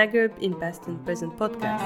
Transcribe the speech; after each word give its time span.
Maghreb 0.00 0.32
in 0.42 0.52
Past 0.52 0.84
and 0.88 0.96
Present 1.04 1.28
Podcast, 1.36 1.84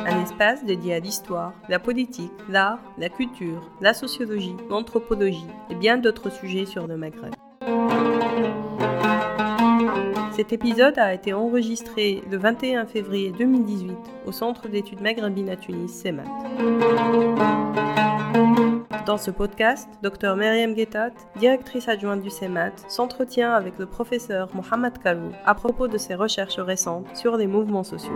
un 0.00 0.22
espace 0.22 0.62
dédié 0.66 0.92
à 0.92 0.98
l'histoire, 0.98 1.54
la 1.70 1.78
politique, 1.78 2.30
l'art, 2.50 2.78
la 2.98 3.08
culture, 3.08 3.70
la 3.80 3.94
sociologie, 3.94 4.54
l'anthropologie 4.68 5.46
et 5.70 5.74
bien 5.74 5.96
d'autres 5.96 6.28
sujets 6.30 6.66
sur 6.66 6.86
le 6.86 6.98
Maghreb. 6.98 7.32
Cet 10.32 10.52
épisode 10.52 10.98
a 10.98 11.14
été 11.14 11.32
enregistré 11.32 12.22
le 12.30 12.36
21 12.36 12.84
février 12.84 13.32
2018 13.32 13.96
au 14.26 14.32
Centre 14.32 14.68
d'études 14.68 15.00
maghrébines 15.00 15.48
à 15.48 15.56
Tunis, 15.56 15.90
CEMAT. 15.90 16.24
Dans 19.06 19.18
ce 19.18 19.30
podcast, 19.30 19.88
Dr 20.02 20.36
Myriam 20.36 20.74
Guettat, 20.74 21.10
directrice 21.36 21.88
adjointe 21.88 22.22
du 22.22 22.30
CEMAT, 22.30 22.72
s'entretient 22.88 23.52
avec 23.52 23.78
le 23.78 23.86
professeur 23.86 24.48
Mohamed 24.54 24.98
Kalou 24.98 25.32
à 25.44 25.54
propos 25.54 25.88
de 25.88 25.98
ses 25.98 26.14
recherches 26.14 26.60
récentes 26.60 27.06
sur 27.16 27.36
les 27.36 27.46
mouvements 27.46 27.84
sociaux. 27.84 28.12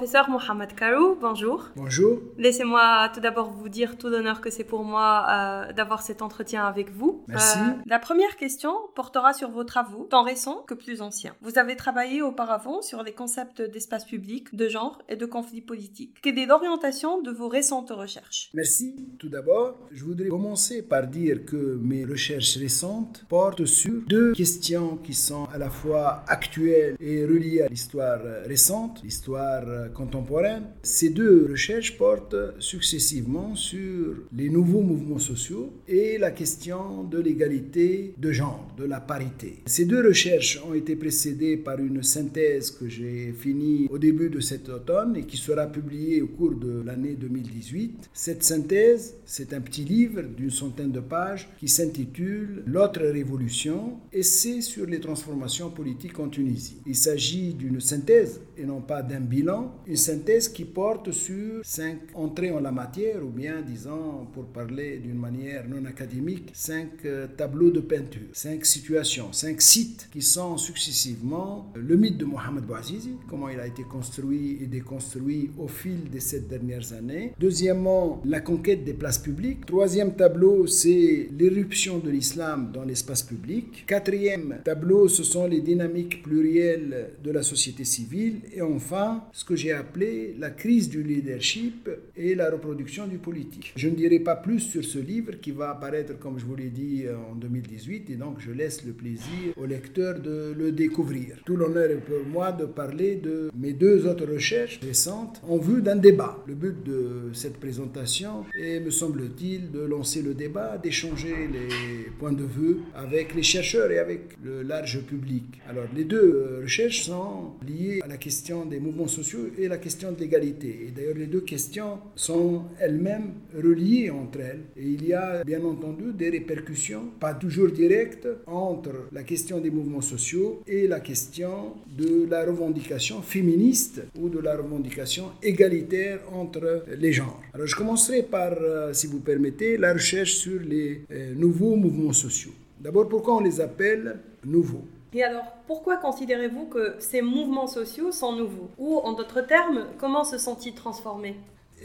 Professeur 0.00 0.30
Mohamed 0.30 0.74
Karou, 0.74 1.14
bonjour. 1.20 1.68
Bonjour. 1.76 2.22
Laissez-moi 2.38 3.10
tout 3.12 3.20
d'abord 3.20 3.50
vous 3.50 3.68
dire 3.68 3.98
tout 3.98 4.08
l'honneur 4.08 4.40
que 4.40 4.48
c'est 4.48 4.64
pour 4.64 4.82
moi 4.82 5.26
euh, 5.28 5.74
d'avoir 5.74 6.00
cet 6.00 6.22
entretien 6.22 6.64
avec 6.64 6.90
vous. 6.90 7.22
Merci. 7.28 7.58
Euh, 7.58 7.72
la 7.84 7.98
première 7.98 8.38
question 8.38 8.72
portera 8.94 9.34
sur 9.34 9.50
vos 9.50 9.62
travaux, 9.62 10.04
tant 10.08 10.22
récents 10.22 10.64
que 10.66 10.72
plus 10.72 11.02
anciens. 11.02 11.36
Vous 11.42 11.58
avez 11.58 11.76
travaillé 11.76 12.22
auparavant 12.22 12.80
sur 12.80 13.02
les 13.02 13.12
concepts 13.12 13.60
d'espace 13.60 14.06
public, 14.06 14.54
de 14.56 14.70
genre 14.70 15.02
et 15.10 15.16
de 15.16 15.26
conflits 15.26 15.60
politiques. 15.60 16.16
Quelle 16.22 16.38
est 16.38 16.46
l'orientation 16.46 17.20
de 17.20 17.30
vos 17.30 17.48
récentes 17.48 17.90
recherches? 17.90 18.48
Merci. 18.54 19.06
Tout 19.18 19.28
d'abord, 19.28 19.76
je 19.92 20.02
voudrais 20.02 20.28
commencer 20.28 20.80
par 20.80 21.08
dire 21.08 21.44
que 21.44 21.78
mes 21.82 22.06
recherches 22.06 22.56
récentes 22.56 23.26
portent 23.28 23.66
sur 23.66 24.00
deux 24.06 24.32
questions 24.32 24.96
qui 24.96 25.12
sont 25.12 25.44
à 25.52 25.58
la 25.58 25.68
fois 25.68 26.24
actuelles 26.26 26.96
et 27.00 27.26
reliées 27.26 27.60
à 27.60 27.68
l'histoire 27.68 28.20
récente, 28.46 29.02
l'histoire 29.02 29.89
contemporaine. 29.92 30.64
Ces 30.82 31.10
deux 31.10 31.46
recherches 31.50 31.96
portent 31.96 32.36
successivement 32.58 33.54
sur 33.54 34.16
les 34.36 34.48
nouveaux 34.48 34.82
mouvements 34.82 35.18
sociaux 35.18 35.72
et 35.88 36.18
la 36.18 36.30
question 36.30 37.04
de 37.04 37.18
l'égalité 37.18 38.14
de 38.18 38.32
genre, 38.32 38.66
de 38.78 38.84
la 38.84 39.00
parité. 39.00 39.58
Ces 39.66 39.84
deux 39.84 40.06
recherches 40.06 40.60
ont 40.66 40.74
été 40.74 40.96
précédées 40.96 41.56
par 41.56 41.78
une 41.78 42.02
synthèse 42.02 42.70
que 42.70 42.88
j'ai 42.88 43.32
finie 43.32 43.86
au 43.90 43.98
début 43.98 44.30
de 44.30 44.40
cet 44.40 44.68
automne 44.68 45.16
et 45.16 45.24
qui 45.24 45.36
sera 45.36 45.66
publiée 45.66 46.22
au 46.22 46.28
cours 46.28 46.54
de 46.54 46.82
l'année 46.84 47.14
2018. 47.14 48.10
Cette 48.12 48.42
synthèse, 48.42 49.14
c'est 49.24 49.52
un 49.52 49.60
petit 49.60 49.84
livre 49.84 50.22
d'une 50.22 50.50
centaine 50.50 50.92
de 50.92 51.00
pages 51.00 51.48
qui 51.58 51.68
s'intitule 51.68 52.62
L'autre 52.66 53.02
révolution, 53.02 53.98
essai 54.12 54.60
sur 54.60 54.86
les 54.86 55.00
transformations 55.00 55.70
politiques 55.70 56.18
en 56.18 56.28
Tunisie. 56.28 56.78
Il 56.86 56.94
s'agit 56.94 57.54
d'une 57.54 57.80
synthèse 57.80 58.40
et 58.56 58.64
non 58.64 58.80
pas 58.80 59.02
d'un 59.02 59.20
bilan 59.20 59.74
une 59.86 59.96
synthèse 59.96 60.48
qui 60.48 60.64
porte 60.64 61.10
sur 61.12 61.60
cinq 61.64 61.98
entrées 62.14 62.50
en 62.50 62.60
la 62.60 62.72
matière, 62.72 63.24
ou 63.24 63.30
bien, 63.30 63.62
disons, 63.62 64.26
pour 64.32 64.46
parler 64.46 64.98
d'une 64.98 65.18
manière 65.18 65.68
non 65.68 65.84
académique, 65.84 66.50
cinq 66.52 67.04
euh, 67.04 67.26
tableaux 67.36 67.70
de 67.70 67.80
peinture, 67.80 68.28
cinq 68.32 68.64
situations, 68.66 69.32
cinq 69.32 69.60
sites 69.60 70.08
qui 70.12 70.22
sont 70.22 70.56
successivement 70.56 71.70
le 71.74 71.96
mythe 71.96 72.18
de 72.18 72.24
Mohamed 72.24 72.64
Bouazizi, 72.64 73.16
comment 73.28 73.48
il 73.48 73.60
a 73.60 73.66
été 73.66 73.82
construit 73.82 74.58
et 74.62 74.66
déconstruit 74.66 75.50
au 75.58 75.68
fil 75.68 76.08
des 76.10 76.20
sept 76.20 76.48
dernières 76.48 76.92
années. 76.92 77.32
Deuxièmement, 77.38 78.20
la 78.24 78.40
conquête 78.40 78.84
des 78.84 78.94
places 78.94 79.18
publiques. 79.18 79.66
Troisième 79.66 80.14
tableau, 80.14 80.66
c'est 80.66 81.28
l'éruption 81.36 81.98
de 81.98 82.10
l'islam 82.10 82.70
dans 82.72 82.84
l'espace 82.84 83.22
public. 83.22 83.84
Quatrième 83.86 84.58
tableau, 84.64 85.08
ce 85.08 85.22
sont 85.22 85.46
les 85.46 85.60
dynamiques 85.60 86.22
plurielles 86.22 87.10
de 87.22 87.30
la 87.30 87.42
société 87.42 87.84
civile. 87.84 88.40
Et 88.52 88.62
enfin, 88.62 89.24
ce 89.32 89.44
que 89.44 89.56
j'ai 89.56 89.69
appelé 89.72 90.34
la 90.38 90.50
crise 90.50 90.88
du 90.88 91.02
leadership 91.02 91.88
et 92.16 92.34
la 92.34 92.50
reproduction 92.50 93.06
du 93.06 93.18
politique. 93.18 93.72
Je 93.76 93.88
ne 93.88 93.94
dirai 93.94 94.20
pas 94.20 94.36
plus 94.36 94.60
sur 94.60 94.84
ce 94.84 94.98
livre 94.98 95.40
qui 95.40 95.50
va 95.50 95.70
apparaître, 95.70 96.18
comme 96.18 96.38
je 96.38 96.44
vous 96.44 96.56
l'ai 96.56 96.68
dit, 96.70 97.04
en 97.30 97.34
2018, 97.34 98.10
et 98.10 98.14
donc 98.14 98.40
je 98.40 98.50
laisse 98.50 98.84
le 98.84 98.92
plaisir 98.92 99.52
au 99.56 99.66
lecteur 99.66 100.20
de 100.20 100.54
le 100.56 100.72
découvrir. 100.72 101.36
Tout 101.44 101.56
l'honneur 101.56 101.90
est 101.90 101.96
pour 101.96 102.24
moi 102.26 102.52
de 102.52 102.64
parler 102.64 103.16
de 103.16 103.50
mes 103.56 103.72
deux 103.72 104.06
autres 104.06 104.26
recherches 104.26 104.80
récentes 104.82 105.40
en 105.48 105.58
vue 105.58 105.82
d'un 105.82 105.96
débat. 105.96 106.42
Le 106.46 106.54
but 106.54 106.82
de 106.84 107.30
cette 107.32 107.58
présentation 107.58 108.44
est, 108.58 108.80
me 108.80 108.90
semble-t-il, 108.90 109.70
de 109.70 109.80
lancer 109.80 110.22
le 110.22 110.34
débat, 110.34 110.78
d'échanger 110.78 111.34
les 111.52 112.10
points 112.18 112.32
de 112.32 112.44
vue 112.44 112.78
avec 112.94 113.34
les 113.34 113.42
chercheurs 113.42 113.90
et 113.90 113.98
avec 113.98 114.36
le 114.44 114.62
large 114.62 115.00
public. 115.02 115.44
Alors, 115.68 115.84
les 115.94 116.04
deux 116.04 116.60
recherches 116.62 117.02
sont 117.02 117.52
liées 117.66 118.00
à 118.02 118.06
la 118.06 118.16
question 118.16 118.64
des 118.64 118.80
mouvements 118.80 119.08
sociaux 119.08 119.46
la 119.68 119.78
question 119.78 120.12
de 120.12 120.20
l'égalité. 120.20 120.86
Et 120.86 120.90
d'ailleurs, 120.90 121.16
les 121.16 121.26
deux 121.26 121.40
questions 121.40 121.98
sont 122.14 122.64
elles-mêmes 122.78 123.32
reliées 123.54 124.10
entre 124.10 124.40
elles. 124.40 124.62
Et 124.76 124.86
il 124.86 125.06
y 125.06 125.12
a 125.12 125.44
bien 125.44 125.62
entendu 125.64 126.12
des 126.12 126.30
répercussions, 126.30 127.04
pas 127.18 127.34
toujours 127.34 127.70
directes, 127.70 128.28
entre 128.46 129.08
la 129.12 129.22
question 129.22 129.60
des 129.60 129.70
mouvements 129.70 130.00
sociaux 130.00 130.62
et 130.66 130.86
la 130.86 131.00
question 131.00 131.74
de 131.96 132.26
la 132.28 132.44
revendication 132.44 133.22
féministe 133.22 134.02
ou 134.18 134.28
de 134.28 134.38
la 134.38 134.56
revendication 134.56 135.26
égalitaire 135.42 136.20
entre 136.32 136.84
les 136.98 137.12
genres. 137.12 137.40
Alors, 137.54 137.66
je 137.66 137.76
commencerai 137.76 138.22
par, 138.22 138.52
euh, 138.60 138.92
si 138.92 139.06
vous 139.06 139.20
permettez, 139.20 139.76
la 139.76 139.92
recherche 139.92 140.34
sur 140.34 140.60
les 140.60 141.02
euh, 141.10 141.34
nouveaux 141.34 141.76
mouvements 141.76 142.12
sociaux. 142.12 142.52
D'abord, 142.80 143.08
pourquoi 143.08 143.36
on 143.36 143.40
les 143.40 143.60
appelle 143.60 144.16
nouveaux? 144.44 144.84
Et 145.12 145.24
alors, 145.24 145.52
pourquoi 145.66 145.96
considérez-vous 145.96 146.66
que 146.66 146.96
ces 147.00 147.20
mouvements 147.20 147.66
sociaux 147.66 148.12
sont 148.12 148.32
nouveaux? 148.32 148.70
Ou, 148.78 148.98
en 148.98 149.12
d'autres 149.12 149.40
termes, 149.40 149.86
comment 149.98 150.24
se 150.24 150.38
sont-ils 150.38 150.74
transformés? 150.74 151.36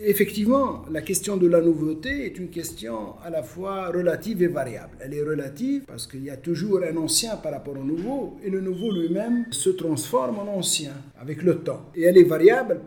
Effectivement, 0.02 0.84
la 0.92 1.02
question 1.02 1.38
de 1.38 1.48
la 1.48 1.62
nouveauté 1.62 2.26
est 2.26 2.38
une 2.38 2.50
question 2.50 3.14
à 3.24 3.30
la 3.30 3.44
fois 3.44 3.88
relative 3.88 4.44
et 4.44 4.48
variable. 4.48 4.98
Elle 5.00 5.14
est 5.14 5.24
relative 5.24 5.84
parce 5.88 6.06
qu'il 6.06 6.24
y 6.24 6.30
a 6.30 6.36
toujours 6.36 6.82
un 6.84 6.98
ancien 6.98 7.38
par 7.38 7.54
rapport 7.54 7.78
au 7.78 7.84
nouveau 7.84 8.38
et 8.44 8.50
le 8.50 8.60
nouveau 8.60 8.92
lui-même 8.92 9.46
se 9.52 9.70
transforme 9.70 10.40
en 10.40 10.58
ancien 10.58 10.92
avec 11.18 11.44
le 11.44 11.60
temps. 11.60 11.92
Et 11.96 12.04
elle 12.04 12.18
est 12.18 12.24
variable 12.24 12.82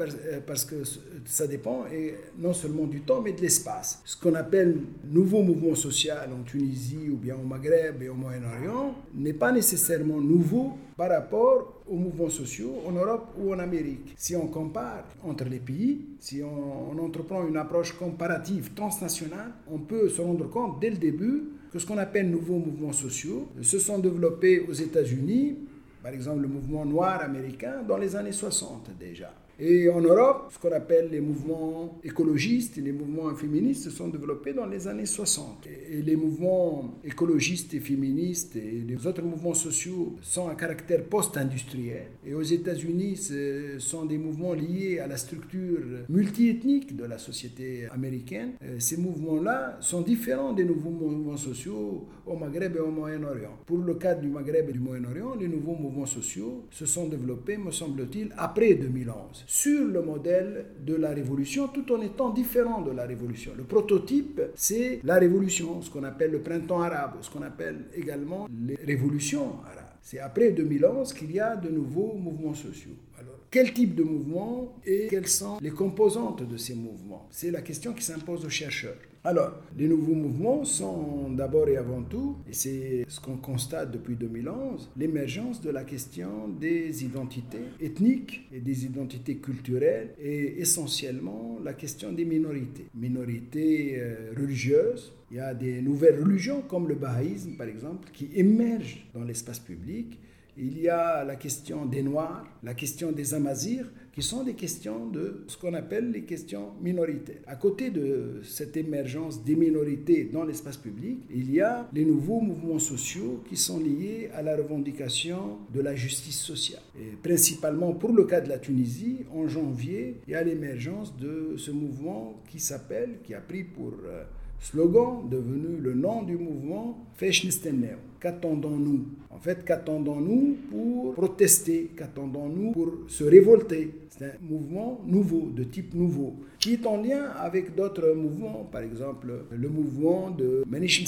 parce 0.46 0.66
que 0.66 0.76
ça 1.24 1.46
dépend 1.46 1.86
et 1.90 2.14
non 2.38 2.52
seulement 2.52 2.84
du 2.86 3.00
temps 3.00 3.22
mais 3.22 3.32
de 3.32 3.40
l'espace. 3.40 4.02
Ce 4.04 4.14
qu'on 4.14 4.34
appelle 4.34 4.76
nouveau 5.10 5.42
mouvement 5.42 5.74
social 5.74 6.28
en 6.38 6.42
Tunisie 6.42 7.08
ou 7.10 7.16
bien 7.16 7.36
au 7.36 7.46
Maghreb 7.46 8.02
et 8.02 8.10
au 8.10 8.14
Moyen-Orient 8.14 8.94
n'est 9.14 9.32
pas 9.32 9.50
nécessairement 9.50 10.20
nouveau 10.20 10.74
par 10.96 11.08
rapport 11.08 11.77
aux 11.90 11.96
mouvements 11.96 12.28
sociaux 12.28 12.74
en 12.86 12.92
Europe 12.92 13.34
ou 13.38 13.52
en 13.52 13.58
Amérique. 13.58 14.14
Si 14.16 14.36
on 14.36 14.46
compare 14.48 15.04
entre 15.24 15.44
les 15.44 15.58
pays, 15.58 16.00
si 16.18 16.42
on, 16.42 16.92
on 16.92 16.98
entreprend 17.04 17.46
une 17.46 17.56
approche 17.56 17.92
comparative 17.92 18.72
transnationale, 18.74 19.52
on 19.70 19.78
peut 19.78 20.08
se 20.08 20.20
rendre 20.20 20.48
compte 20.48 20.80
dès 20.80 20.90
le 20.90 20.96
début 20.96 21.44
que 21.72 21.78
ce 21.78 21.86
qu'on 21.86 21.98
appelle 21.98 22.30
nouveaux 22.30 22.58
mouvements 22.58 22.92
sociaux 22.92 23.48
se 23.60 23.78
sont 23.78 23.98
développés 23.98 24.60
aux 24.60 24.72
États-Unis, 24.72 25.58
par 26.02 26.12
exemple 26.12 26.42
le 26.42 26.48
mouvement 26.48 26.84
noir 26.84 27.20
américain, 27.22 27.82
dans 27.86 27.98
les 27.98 28.16
années 28.16 28.32
60 28.32 28.90
déjà. 28.98 29.32
Et 29.60 29.88
en 29.88 30.00
Europe, 30.00 30.52
ce 30.52 30.58
qu'on 30.60 30.70
appelle 30.72 31.08
les 31.10 31.20
mouvements 31.20 31.98
écologistes 32.04 32.78
et 32.78 32.80
les 32.80 32.92
mouvements 32.92 33.34
féministes 33.34 33.84
se 33.84 33.90
sont 33.90 34.06
développés 34.06 34.52
dans 34.52 34.66
les 34.66 34.86
années 34.86 35.04
60. 35.04 35.66
Et 35.90 36.00
les 36.00 36.14
mouvements 36.14 36.94
écologistes 37.04 37.74
et 37.74 37.80
féministes 37.80 38.54
et 38.54 38.84
les 38.86 39.04
autres 39.04 39.22
mouvements 39.22 39.54
sociaux 39.54 40.14
sont 40.22 40.46
à 40.46 40.54
caractère 40.54 41.02
post-industriel. 41.06 42.06
Et 42.24 42.34
aux 42.34 42.42
États-Unis, 42.42 43.16
ce 43.16 43.80
sont 43.80 44.04
des 44.04 44.16
mouvements 44.16 44.52
liés 44.54 45.00
à 45.00 45.08
la 45.08 45.16
structure 45.16 45.80
multiethnique 46.08 46.94
de 46.94 47.04
la 47.04 47.18
société 47.18 47.86
américaine. 47.90 48.52
Euh, 48.62 48.76
ces 48.78 48.96
mouvements-là 48.96 49.78
sont 49.80 50.02
différents 50.02 50.52
des 50.52 50.64
nouveaux 50.64 50.90
mouvements 50.90 51.36
sociaux 51.36 52.06
au 52.24 52.36
Maghreb 52.36 52.76
et 52.76 52.80
au 52.80 52.92
Moyen-Orient. 52.92 53.58
Pour 53.66 53.78
le 53.78 53.94
cas 53.94 54.14
du 54.14 54.28
Maghreb 54.28 54.68
et 54.68 54.72
du 54.72 54.78
Moyen-Orient, 54.78 55.34
les 55.34 55.48
nouveaux 55.48 55.74
mouvements 55.74 56.06
sociaux 56.06 56.66
se 56.70 56.86
sont 56.86 57.08
développés, 57.08 57.56
me 57.56 57.72
semble-t-il, 57.72 58.32
après 58.36 58.74
2011 58.74 59.46
sur 59.48 59.86
le 59.86 60.02
modèle 60.02 60.66
de 60.84 60.94
la 60.94 61.08
révolution 61.08 61.68
tout 61.68 61.90
en 61.90 62.02
étant 62.02 62.28
différent 62.28 62.82
de 62.82 62.90
la 62.90 63.06
révolution. 63.06 63.52
Le 63.56 63.64
prototype, 63.64 64.42
c'est 64.54 65.00
la 65.04 65.14
révolution, 65.14 65.80
ce 65.80 65.88
qu'on 65.88 66.04
appelle 66.04 66.32
le 66.32 66.42
printemps 66.42 66.82
arabe, 66.82 67.14
ce 67.22 67.30
qu'on 67.30 67.40
appelle 67.40 67.86
également 67.94 68.46
les 68.50 68.74
révolutions 68.74 69.54
arabes. 69.64 69.86
C'est 70.02 70.18
après 70.18 70.50
2011 70.50 71.14
qu'il 71.14 71.32
y 71.32 71.40
a 71.40 71.56
de 71.56 71.70
nouveaux 71.70 72.12
mouvements 72.12 72.52
sociaux. 72.52 72.92
Alors, 73.18 73.40
quel 73.50 73.72
type 73.72 73.94
de 73.94 74.02
mouvement 74.02 74.76
et 74.84 75.06
quelles 75.08 75.26
sont 75.26 75.56
les 75.62 75.70
composantes 75.70 76.46
de 76.46 76.56
ces 76.58 76.74
mouvements? 76.74 77.26
C'est 77.30 77.50
la 77.50 77.62
question 77.62 77.94
qui 77.94 78.04
s'impose 78.04 78.44
aux 78.44 78.50
chercheurs. 78.50 78.98
Alors, 79.28 79.52
les 79.76 79.88
nouveaux 79.88 80.14
mouvements 80.14 80.64
sont 80.64 81.30
d'abord 81.32 81.68
et 81.68 81.76
avant 81.76 82.00
tout, 82.02 82.36
et 82.48 82.54
c'est 82.54 83.04
ce 83.06 83.20
qu'on 83.20 83.36
constate 83.36 83.90
depuis 83.90 84.16
2011, 84.16 84.88
l'émergence 84.96 85.60
de 85.60 85.68
la 85.68 85.84
question 85.84 86.48
des 86.48 87.04
identités 87.04 87.58
ethniques 87.78 88.48
et 88.50 88.60
des 88.60 88.86
identités 88.86 89.36
culturelles 89.36 90.14
et 90.18 90.62
essentiellement 90.62 91.58
la 91.62 91.74
question 91.74 92.10
des 92.10 92.24
minorités. 92.24 92.86
Minorités 92.94 93.96
euh, 93.98 94.32
religieuses, 94.34 95.12
il 95.30 95.36
y 95.36 95.40
a 95.40 95.52
des 95.52 95.82
nouvelles 95.82 96.22
religions 96.22 96.62
comme 96.62 96.88
le 96.88 96.94
bahaïsme 96.94 97.58
par 97.58 97.66
exemple 97.66 98.08
qui 98.14 98.30
émergent 98.34 99.06
dans 99.12 99.24
l'espace 99.24 99.58
public. 99.58 100.18
Il 100.60 100.80
y 100.80 100.88
a 100.88 101.22
la 101.24 101.36
question 101.36 101.86
des 101.86 102.02
Noirs, 102.02 102.44
la 102.64 102.74
question 102.74 103.12
des 103.12 103.32
Amazirs, 103.32 103.88
qui 104.12 104.22
sont 104.22 104.42
des 104.42 104.54
questions 104.54 105.06
de 105.06 105.44
ce 105.46 105.56
qu'on 105.56 105.72
appelle 105.74 106.10
les 106.10 106.22
questions 106.22 106.72
minoritaires. 106.80 107.40
À 107.46 107.54
côté 107.54 107.90
de 107.90 108.40
cette 108.42 108.76
émergence 108.76 109.44
des 109.44 109.54
minorités 109.54 110.24
dans 110.24 110.42
l'espace 110.42 110.76
public, 110.76 111.20
il 111.32 111.54
y 111.54 111.60
a 111.60 111.88
les 111.92 112.04
nouveaux 112.04 112.40
mouvements 112.40 112.80
sociaux 112.80 113.44
qui 113.48 113.56
sont 113.56 113.78
liés 113.78 114.30
à 114.34 114.42
la 114.42 114.56
revendication 114.56 115.58
de 115.72 115.80
la 115.80 115.94
justice 115.94 116.40
sociale. 116.40 116.82
Et 117.00 117.14
principalement 117.22 117.92
pour 117.92 118.12
le 118.12 118.24
cas 118.24 118.40
de 118.40 118.48
la 118.48 118.58
Tunisie, 118.58 119.26
en 119.32 119.46
janvier, 119.46 120.16
il 120.26 120.32
y 120.32 120.34
a 120.34 120.42
l'émergence 120.42 121.16
de 121.16 121.54
ce 121.56 121.70
mouvement 121.70 122.42
qui 122.50 122.58
s'appelle, 122.58 123.18
qui 123.22 123.32
a 123.32 123.40
pris 123.40 123.62
pour 123.62 123.92
euh, 124.04 124.24
slogan 124.60 125.28
devenu 125.30 125.78
le 125.80 125.94
nom 125.94 126.22
du 126.22 126.36
mouvement 126.36 127.06
Feshnisteneo. 127.14 127.96
Qu'attendons-nous? 128.20 129.06
En 129.30 129.38
fait, 129.38 129.64
qu'attendons-nous 129.64 130.56
pour 130.70 131.14
protester? 131.14 131.92
Qu'attendons-nous 131.96 132.72
pour 132.72 132.92
se 133.06 133.22
révolter? 133.22 133.94
C'est 134.08 134.24
un 134.24 134.32
mouvement 134.40 135.00
nouveau, 135.06 135.50
de 135.54 135.62
type 135.62 135.94
nouveau, 135.94 136.34
qui 136.58 136.74
est 136.74 136.86
en 136.86 137.00
lien 137.00 137.26
avec 137.36 137.76
d'autres 137.76 138.12
mouvements, 138.14 138.68
par 138.70 138.82
exemple 138.82 139.32
le 139.50 139.68
mouvement 139.68 140.30
de 140.30 140.64
Manish 140.66 141.04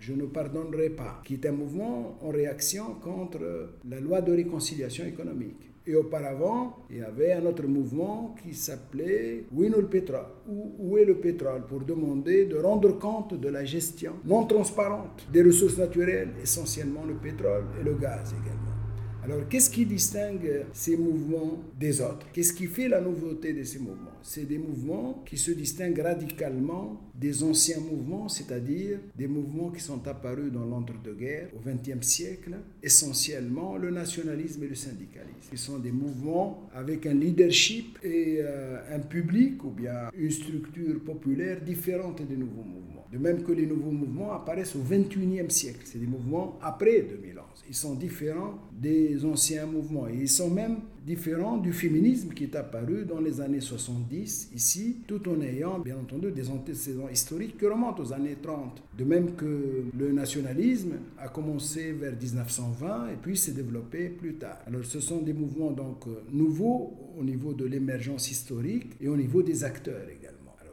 Je 0.00 0.12
ne 0.12 0.24
pardonnerai 0.24 0.90
pas, 0.90 1.22
qui 1.24 1.34
est 1.34 1.46
un 1.46 1.52
mouvement 1.52 2.18
en 2.20 2.30
réaction 2.30 2.94
contre 3.00 3.38
la 3.88 4.00
loi 4.00 4.20
de 4.20 4.32
réconciliation 4.32 5.04
économique. 5.04 5.69
Et 5.86 5.94
auparavant, 5.94 6.84
il 6.90 6.98
y 6.98 7.02
avait 7.02 7.32
un 7.32 7.46
autre 7.46 7.66
mouvement 7.66 8.34
qui 8.42 8.54
s'appelait 8.54 9.44
Winul 9.50 9.88
ou 10.46 10.74
Où 10.78 10.98
est 10.98 11.06
le 11.06 11.16
pétrole, 11.16 11.62
pour 11.66 11.80
demander 11.80 12.44
de 12.44 12.56
rendre 12.56 12.98
compte 12.98 13.34
de 13.34 13.48
la 13.48 13.64
gestion 13.64 14.12
non 14.24 14.44
transparente 14.44 15.26
des 15.32 15.42
ressources 15.42 15.78
naturelles, 15.78 16.30
essentiellement 16.42 17.04
le 17.06 17.14
pétrole 17.14 17.64
et 17.80 17.84
le 17.84 17.94
gaz 17.94 18.32
également. 18.32 18.70
Alors, 19.24 19.48
qu'est-ce 19.48 19.70
qui 19.70 19.86
distingue 19.86 20.66
ces 20.72 20.96
mouvements 20.96 21.58
des 21.78 22.00
autres? 22.00 22.26
Qu'est-ce 22.32 22.52
qui 22.52 22.66
fait 22.66 22.88
la 22.88 23.00
nouveauté 23.00 23.52
de 23.52 23.62
ces 23.64 23.78
mouvements? 23.78 24.09
C'est 24.22 24.46
des 24.46 24.58
mouvements 24.58 25.22
qui 25.26 25.36
se 25.38 25.50
distinguent 25.50 26.00
radicalement 26.00 27.00
des 27.14 27.42
anciens 27.42 27.80
mouvements, 27.80 28.28
c'est-à-dire 28.28 28.98
des 29.16 29.26
mouvements 29.26 29.70
qui 29.70 29.80
sont 29.80 30.06
apparus 30.08 30.50
dans 30.52 30.64
l'entre-deux-guerres 30.64 31.48
au 31.54 31.60
XXe 31.68 32.06
siècle, 32.06 32.56
essentiellement 32.82 33.76
le 33.76 33.90
nationalisme 33.90 34.64
et 34.64 34.68
le 34.68 34.74
syndicalisme. 34.74 35.50
Ce 35.50 35.56
sont 35.56 35.78
des 35.78 35.92
mouvements 35.92 36.68
avec 36.74 37.06
un 37.06 37.14
leadership 37.14 37.98
et 38.02 38.38
euh, 38.40 38.78
un 38.94 39.00
public 39.00 39.62
ou 39.64 39.70
bien 39.70 40.10
une 40.16 40.30
structure 40.30 41.00
populaire 41.04 41.60
différente 41.60 42.22
des 42.26 42.36
nouveaux 42.36 42.62
mouvements. 42.62 43.06
De 43.12 43.18
même 43.18 43.42
que 43.42 43.52
les 43.52 43.66
nouveaux 43.66 43.90
mouvements 43.90 44.32
apparaissent 44.32 44.76
au 44.76 44.82
XXIe 44.88 45.50
siècle. 45.50 45.80
C'est 45.84 45.98
des 45.98 46.06
mouvements 46.06 46.58
après 46.62 47.00
2011. 47.02 47.44
Ils 47.68 47.74
sont 47.74 47.94
différents 47.94 48.58
des 48.72 49.24
anciens 49.24 49.66
mouvements. 49.66 50.08
Et 50.08 50.14
ils 50.14 50.28
sont 50.28 50.48
même 50.50 50.78
différents 51.04 51.56
du 51.56 51.72
féminisme 51.72 52.30
qui 52.30 52.44
est 52.44 52.56
apparu 52.56 53.04
dans 53.04 53.20
les 53.20 53.40
années 53.40 53.60
70 53.60 54.50
ici, 54.54 54.98
tout 55.06 55.28
en 55.28 55.40
ayant 55.40 55.78
bien 55.78 55.96
entendu 55.96 56.30
des 56.30 56.48
antécédents 56.50 57.08
historiques 57.08 57.58
qui 57.58 57.66
remontent 57.66 58.02
aux 58.02 58.12
années 58.12 58.36
30. 58.42 58.82
De 58.98 59.04
même 59.04 59.34
que 59.34 59.84
le 59.98 60.12
nationalisme 60.12 60.94
a 61.18 61.28
commencé 61.28 61.92
vers 61.92 62.12
1920 62.12 63.08
et 63.08 63.16
puis 63.20 63.36
s'est 63.36 63.52
développé 63.52 64.08
plus 64.08 64.34
tard. 64.34 64.58
Alors 64.66 64.84
ce 64.84 65.00
sont 65.00 65.20
des 65.22 65.32
mouvements 65.32 65.70
donc 65.70 66.04
nouveaux 66.32 66.94
au 67.18 67.24
niveau 67.24 67.52
de 67.52 67.64
l'émergence 67.64 68.30
historique 68.30 68.92
et 69.00 69.08
au 69.08 69.16
niveau 69.16 69.42
des 69.42 69.64
acteurs 69.64 70.08
également 70.08 70.29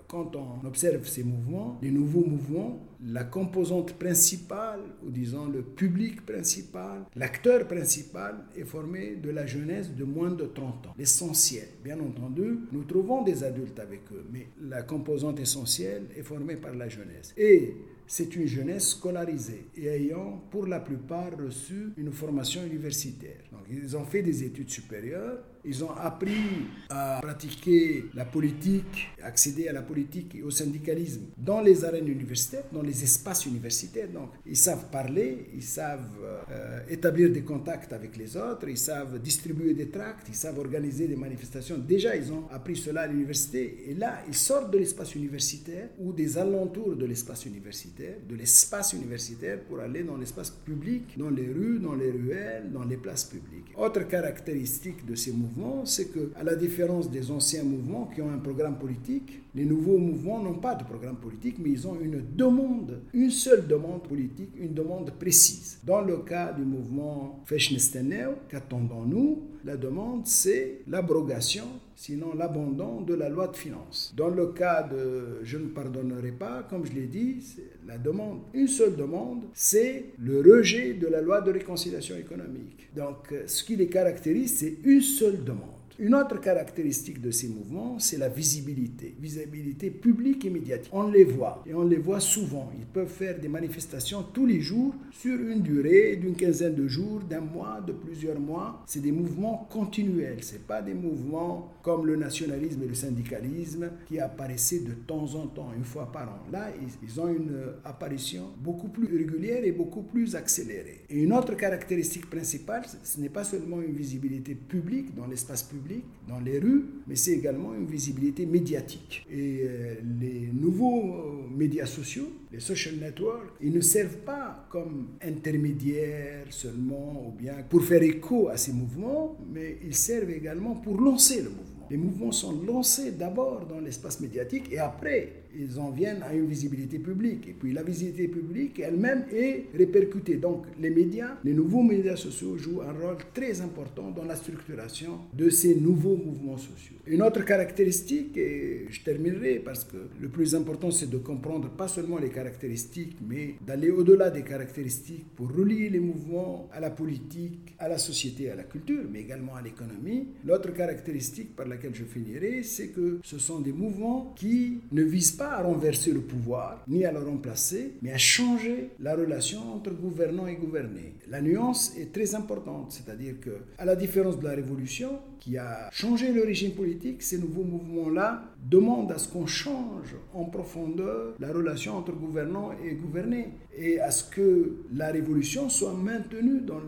quand 0.08 0.36
on 0.36 0.66
observe 0.66 1.08
ces 1.08 1.24
mouvements, 1.24 1.78
les 1.82 1.92
nouveaux 1.92 2.26
mouvements, 2.26 2.80
la 3.06 3.24
composante 3.24 3.94
principale, 3.94 4.80
ou 5.06 5.10
disons 5.10 5.48
le 5.48 5.62
public 5.62 6.26
principal, 6.26 7.04
l'acteur 7.16 7.68
principal 7.68 8.46
est 8.56 8.64
formé 8.64 9.16
de 9.16 9.30
la 9.30 9.46
jeunesse 9.46 9.92
de 9.94 10.04
moins 10.04 10.32
de 10.32 10.46
30 10.46 10.88
ans. 10.88 10.94
L'essentiel, 10.98 11.68
bien 11.84 12.00
entendu, 12.00 12.60
nous 12.72 12.84
trouvons 12.84 13.24
des 13.24 13.44
adultes 13.44 13.80
avec 13.80 14.02
eux, 14.14 14.26
mais 14.32 14.48
la 14.62 14.84
composante 14.84 15.40
essentielle 15.40 16.06
est 16.16 16.24
formée 16.24 16.56
par 16.56 16.74
la 16.74 16.88
jeunesse. 16.90 17.34
Et 17.38 17.76
c'est 18.08 18.36
une 18.38 18.48
jeunesse 18.48 18.92
scolarisée 18.92 19.68
et 19.76 19.88
ayant 19.88 20.42
pour 20.50 20.66
la 20.66 20.80
plupart 20.80 21.38
reçu 21.38 21.92
une 21.98 22.14
formation 22.14 22.64
universitaire. 22.66 23.42
Donc, 23.52 23.64
ils 23.70 23.98
ont 23.98 24.06
fait 24.06 24.22
des 24.22 24.46
études 24.46 24.70
supérieures 24.70 25.40
ils 25.68 25.84
ont 25.84 25.92
appris 25.92 26.68
à 26.90 27.20
pratiquer 27.22 28.06
la 28.14 28.26
politique, 28.26 29.10
accéder 29.22 29.68
à 29.68 29.74
la 29.74 29.82
politique 29.82 30.36
et 30.36 30.44
au 30.44 30.52
syndicalisme 30.52 31.26
dans 31.38 31.62
les 31.62 31.84
arènes 31.84 32.08
universitaires, 32.08 32.64
dans 32.72 32.82
les 32.82 33.04
espaces 33.04 33.46
universitaires. 33.46 34.08
Donc, 34.10 34.30
ils 34.46 34.56
savent 34.56 34.90
parler, 34.90 35.50
ils 35.54 35.64
savent 35.64 36.20
euh, 36.24 36.80
établir 36.90 37.32
des 37.32 37.42
contacts 37.42 37.92
avec 37.92 38.16
les 38.18 38.38
autres, 38.38 38.68
ils 38.70 38.78
savent 38.78 39.20
distribuer 39.20 39.74
des 39.74 39.90
tracts, 39.90 40.28
ils 40.30 40.36
savent 40.36 40.60
organiser 40.60 41.08
des 41.08 41.16
manifestations. 41.16 41.78
Déjà, 41.78 42.16
ils 42.16 42.32
ont 42.32 42.46
appris 42.52 42.76
cela 42.76 43.02
à 43.02 43.08
l'université. 43.08 43.86
Et 43.90 43.94
là, 43.94 44.22
ils 44.28 44.36
sortent 44.36 44.72
de 44.72 44.78
l'espace 44.78 45.16
universitaire 45.16 45.90
ou 46.00 46.14
des 46.14 46.38
alentours 46.38 46.96
de 46.96 47.06
l'espace 47.06 47.46
universitaire, 47.46 48.16
de 48.28 48.36
l'espace 48.36 48.94
universitaire 48.94 49.60
pour 49.62 49.80
aller 49.80 50.04
dans 50.04 50.18
l'espace 50.18 50.50
public, 50.50 51.18
dans 51.18 51.30
les 51.30 51.48
rues, 51.48 51.80
dans 51.80 51.96
les 51.96 52.12
ruelles, 52.12 52.72
dans 52.72 52.84
les 52.84 52.98
places 52.98 53.26
publiques. 53.26 53.74
Autre 53.76 54.08
caractéristique 54.08 55.06
de 55.06 55.16
ces 55.16 55.32
mouvements, 55.32 55.57
c'est 55.86 56.12
que, 56.12 56.32
à 56.36 56.44
la 56.44 56.56
différence 56.56 57.10
des 57.10 57.32
anciens 57.32 57.64
mouvements 57.64 58.10
qui 58.14 58.22
ont 58.22 58.32
un 58.32 58.38
programme 58.38 58.78
politique, 58.78 59.42
les 59.56 59.66
nouveaux 59.66 59.98
mouvements 59.98 60.40
n'ont 60.42 60.60
pas 60.60 60.76
de 60.76 60.84
programme 60.84 61.18
politique, 61.18 61.56
mais 61.60 61.72
ils 61.72 61.88
ont 61.88 61.98
une 62.00 62.24
demande, 62.36 63.02
une 63.14 63.32
seule 63.32 63.68
demande 63.68 64.04
politique, 64.04 64.52
une 64.60 64.74
demande 64.74 65.12
précise. 65.12 65.80
Dans 65.84 66.02
le 66.02 66.18
cas 66.18 66.54
du 66.54 66.64
mouvement 66.64 67.42
Feshnesteneu, 67.46 68.36
qu'attendons-nous? 68.50 69.44
La 69.66 69.78
demande, 69.78 70.26
c'est 70.26 70.82
l'abrogation 70.88 71.66
sinon 71.98 72.36
l'abandon 72.36 73.02
de 73.02 73.16
la 73.16 73.28
loi 73.28 73.48
de 73.48 73.56
finances. 73.56 74.14
Dans 74.16 74.30
le 74.30 74.48
cas 74.48 74.84
de 74.84 75.40
je 75.44 75.58
ne 75.58 75.66
pardonnerai 75.66 76.32
pas, 76.32 76.66
comme 76.70 76.86
je 76.86 76.94
l'ai 76.94 77.08
dit, 77.08 77.44
la 77.88 77.98
demande, 77.98 78.42
une 78.54 78.68
seule 78.68 78.96
demande, 78.96 79.46
c'est 79.54 80.06
le 80.20 80.40
rejet 80.40 80.94
de 80.94 81.08
la 81.08 81.22
loi 81.22 81.42
de 81.42 81.52
réconciliation 81.52 82.16
économique. 82.16 82.88
Donc 82.96 83.34
ce 83.48 83.64
qui 83.64 83.76
les 83.76 83.88
caractérise, 83.88 84.58
c'est 84.60 84.78
une 84.86 85.02
seule 85.02 85.44
demande. 85.44 85.77
Une 86.00 86.14
autre 86.14 86.40
caractéristique 86.40 87.20
de 87.20 87.32
ces 87.32 87.48
mouvements, 87.48 87.98
c'est 87.98 88.20
la 88.20 88.30
visibilité, 88.30 89.16
visibilité 89.20 89.90
publique 89.90 90.46
et 90.46 90.52
médiatique. 90.52 90.92
On 90.94 91.10
les 91.10 91.24
voit 91.24 91.64
et 91.66 91.74
on 91.74 91.82
les 91.82 91.98
voit 91.98 92.20
souvent. 92.20 92.72
Ils 92.78 92.86
peuvent 92.86 93.10
faire 93.10 93.40
des 93.40 93.48
manifestations 93.48 94.22
tous 94.22 94.46
les 94.46 94.62
jours 94.62 94.94
sur 95.12 95.40
une 95.40 95.62
durée 95.62 96.18
d'une 96.18 96.36
quinzaine 96.36 96.76
de 96.76 96.88
jours, 96.88 97.22
d'un 97.28 97.40
mois, 97.42 97.82
de 97.82 97.94
plusieurs 97.94 98.40
mois. 98.40 98.84
C'est 98.86 99.00
des 99.00 99.12
mouvements 99.12 99.68
continuels. 99.72 100.38
C'est 100.42 100.68
pas 100.68 100.84
des 100.84 100.94
mouvements 100.94 101.74
comme 101.82 102.06
le 102.06 102.16
nationalisme 102.16 102.84
et 102.84 102.88
le 102.88 102.94
syndicalisme 102.94 103.90
qui 104.08 104.20
apparaissaient 104.20 104.82
de 104.82 104.94
temps 104.94 105.34
en 105.34 105.48
temps, 105.48 105.72
une 105.76 105.86
fois 105.86 106.12
par 106.12 106.30
an. 106.30 106.52
Là, 106.52 106.68
ils 107.02 107.20
ont 107.20 107.28
une 107.30 107.58
apparition 107.84 108.52
beaucoup 108.60 108.90
plus 108.90 109.08
régulière 109.18 109.64
et 109.64 109.72
beaucoup 109.72 110.04
plus 110.04 110.36
accélérée. 110.36 111.06
Et 111.10 111.24
une 111.24 111.34
autre 111.34 111.56
caractéristique 111.56 112.30
principale, 112.30 112.84
ce 113.04 113.20
n'est 113.20 113.30
pas 113.30 113.44
seulement 113.44 113.82
une 113.82 113.96
visibilité 113.96 114.54
publique 114.54 115.16
dans 115.16 115.26
l'espace 115.26 115.64
public 115.64 115.87
dans 116.28 116.40
les 116.40 116.60
rues, 116.60 116.86
mais 117.08 117.16
c'est 117.16 117.32
également 117.34 117.74
une 117.74 117.86
visibilité 117.86 118.46
médiatique. 118.46 119.26
Et 119.32 119.62
euh, 119.64 119.96
les 120.20 120.50
nouveaux 120.54 121.14
euh, 121.14 121.56
médias 121.56 121.86
sociaux, 121.86 122.30
les 122.52 122.60
social 122.60 122.96
networks, 122.96 123.54
ils 123.62 123.74
ne 123.74 123.82
servent 123.82 124.18
pas 124.18 124.68
comme 124.70 125.08
intermédiaires 125.22 126.46
seulement 126.50 127.28
ou 127.28 127.32
bien 127.32 127.56
pour 127.70 127.84
faire 127.84 128.04
écho 128.04 128.50
à 128.50 128.58
ces 128.58 128.74
mouvements, 128.74 129.38
mais 129.52 129.78
ils 129.86 129.96
servent 129.96 130.32
également 130.32 130.76
pour 130.76 131.00
lancer 131.00 131.38
le 131.38 131.50
mouvement. 131.50 131.64
Les 131.90 131.98
mouvements 131.98 132.34
sont 132.34 132.62
lancés 132.66 133.12
d'abord 133.12 133.66
dans 133.66 133.80
l'espace 133.80 134.20
médiatique 134.20 134.72
et 134.72 134.80
après 134.80 135.47
ils 135.58 135.80
en 135.80 135.92
viennent 135.92 136.24
à 136.24 136.34
une 136.34 136.48
visibilité 136.48 137.00
publique. 137.00 137.48
Et 137.48 137.54
puis 137.54 137.74
la 137.74 137.84
visibilité 137.84 138.28
publique 138.28 138.80
elle-même 138.80 139.26
est 139.32 139.66
répercutée. 139.76 140.36
Donc 140.36 140.66
les 140.80 140.90
médias, 140.90 141.38
les 141.44 141.54
nouveaux 141.54 141.84
médias 141.84 142.16
sociaux 142.16 142.58
jouent 142.58 142.82
un 142.82 142.94
rôle 142.94 143.18
très 143.34 143.62
important 143.62 144.12
dans 144.12 144.26
la 144.26 144.36
structuration 144.36 145.20
de 145.34 145.50
ces 145.50 145.76
nouveaux 145.76 146.18
mouvements 146.18 146.58
sociaux. 146.58 146.98
Une 147.06 147.22
autre 147.22 147.44
caractéristique, 147.44 148.38
et 148.38 148.86
je 148.90 149.02
terminerai 149.02 149.60
parce 149.60 149.84
que 149.84 149.98
le 150.20 150.30
plus 150.30 150.56
important 150.56 150.92
c'est 150.92 151.10
de 151.10 151.18
comprendre 151.18 151.70
pas 151.70 151.88
seulement 151.88 152.18
les 152.18 152.30
caractéristiques, 152.30 153.18
mais 153.28 153.56
d'aller 153.66 153.90
au-delà 153.90 154.30
des 154.30 154.44
caractéristiques 154.44 155.26
pour 155.36 155.52
relier 155.52 155.90
les 155.90 156.00
mouvements 156.00 156.70
à 156.72 156.80
la 156.80 156.90
politique, 156.90 157.76
à 157.80 157.88
la 157.88 157.98
société, 157.98 158.50
à 158.50 158.56
la 158.56 158.64
culture, 158.64 159.04
mais 159.12 159.22
également 159.22 159.56
à 159.56 159.62
l'économie. 159.62 160.28
L'autre 160.46 160.74
caractéristique 160.74 161.56
par 161.56 161.68
laquelle 161.68 161.96
je 161.96 162.04
finirai, 162.04 162.64
c'est 162.64 162.90
que 162.90 163.20
ce 163.24 163.38
sont 163.40 163.60
des 163.60 163.72
mouvements 163.72 164.34
qui 164.36 164.80
ne 164.92 165.04
visent 165.04 165.32
pas 165.32 165.47
à 165.54 165.64
renverser 165.64 166.12
le 166.12 166.22
pouvoir, 166.22 166.84
ni 166.88 167.06
à 167.06 167.12
le 167.12 167.20
remplacer, 167.20 167.96
mais 168.02 168.12
à 168.12 168.18
changer 168.18 168.92
la 169.00 169.16
relation 169.16 169.74
entre 169.74 169.92
gouvernants 169.92 170.48
et 170.48 170.56
gouvernés. 170.56 171.16
La 171.30 171.42
nuance 171.42 171.94
est 171.98 172.12
très 172.14 172.36
importante, 172.36 172.92
c'est-à-dire 172.92 173.40
que, 173.40 173.58
à 173.78 173.86
la 173.86 173.96
différence 173.96 174.40
de 174.40 174.46
la 174.46 174.56
Révolution, 174.56 175.20
qui 175.40 175.58
a 175.58 175.90
changé 175.92 176.32
le 176.32 176.44
régime 176.44 176.72
politique, 176.72 177.22
ces 177.22 177.38
nouveaux 177.38 177.64
mouvements-là 177.64 178.44
demandent 178.70 179.12
à 179.12 179.18
ce 179.18 179.28
qu'on 179.28 179.46
change 179.46 180.16
en 180.34 180.46
profondeur 180.46 181.36
la 181.40 181.52
relation 181.52 181.96
entre 181.96 182.12
gouvernants 182.14 182.72
et 182.84 182.96
gouvernés, 182.96 183.50
et 183.78 184.00
à 184.00 184.10
ce 184.10 184.24
que 184.30 184.78
la 184.94 185.12
Révolution 185.12 185.70
soit 185.70 185.94
maintenue 185.94 186.62
dans 186.62 186.82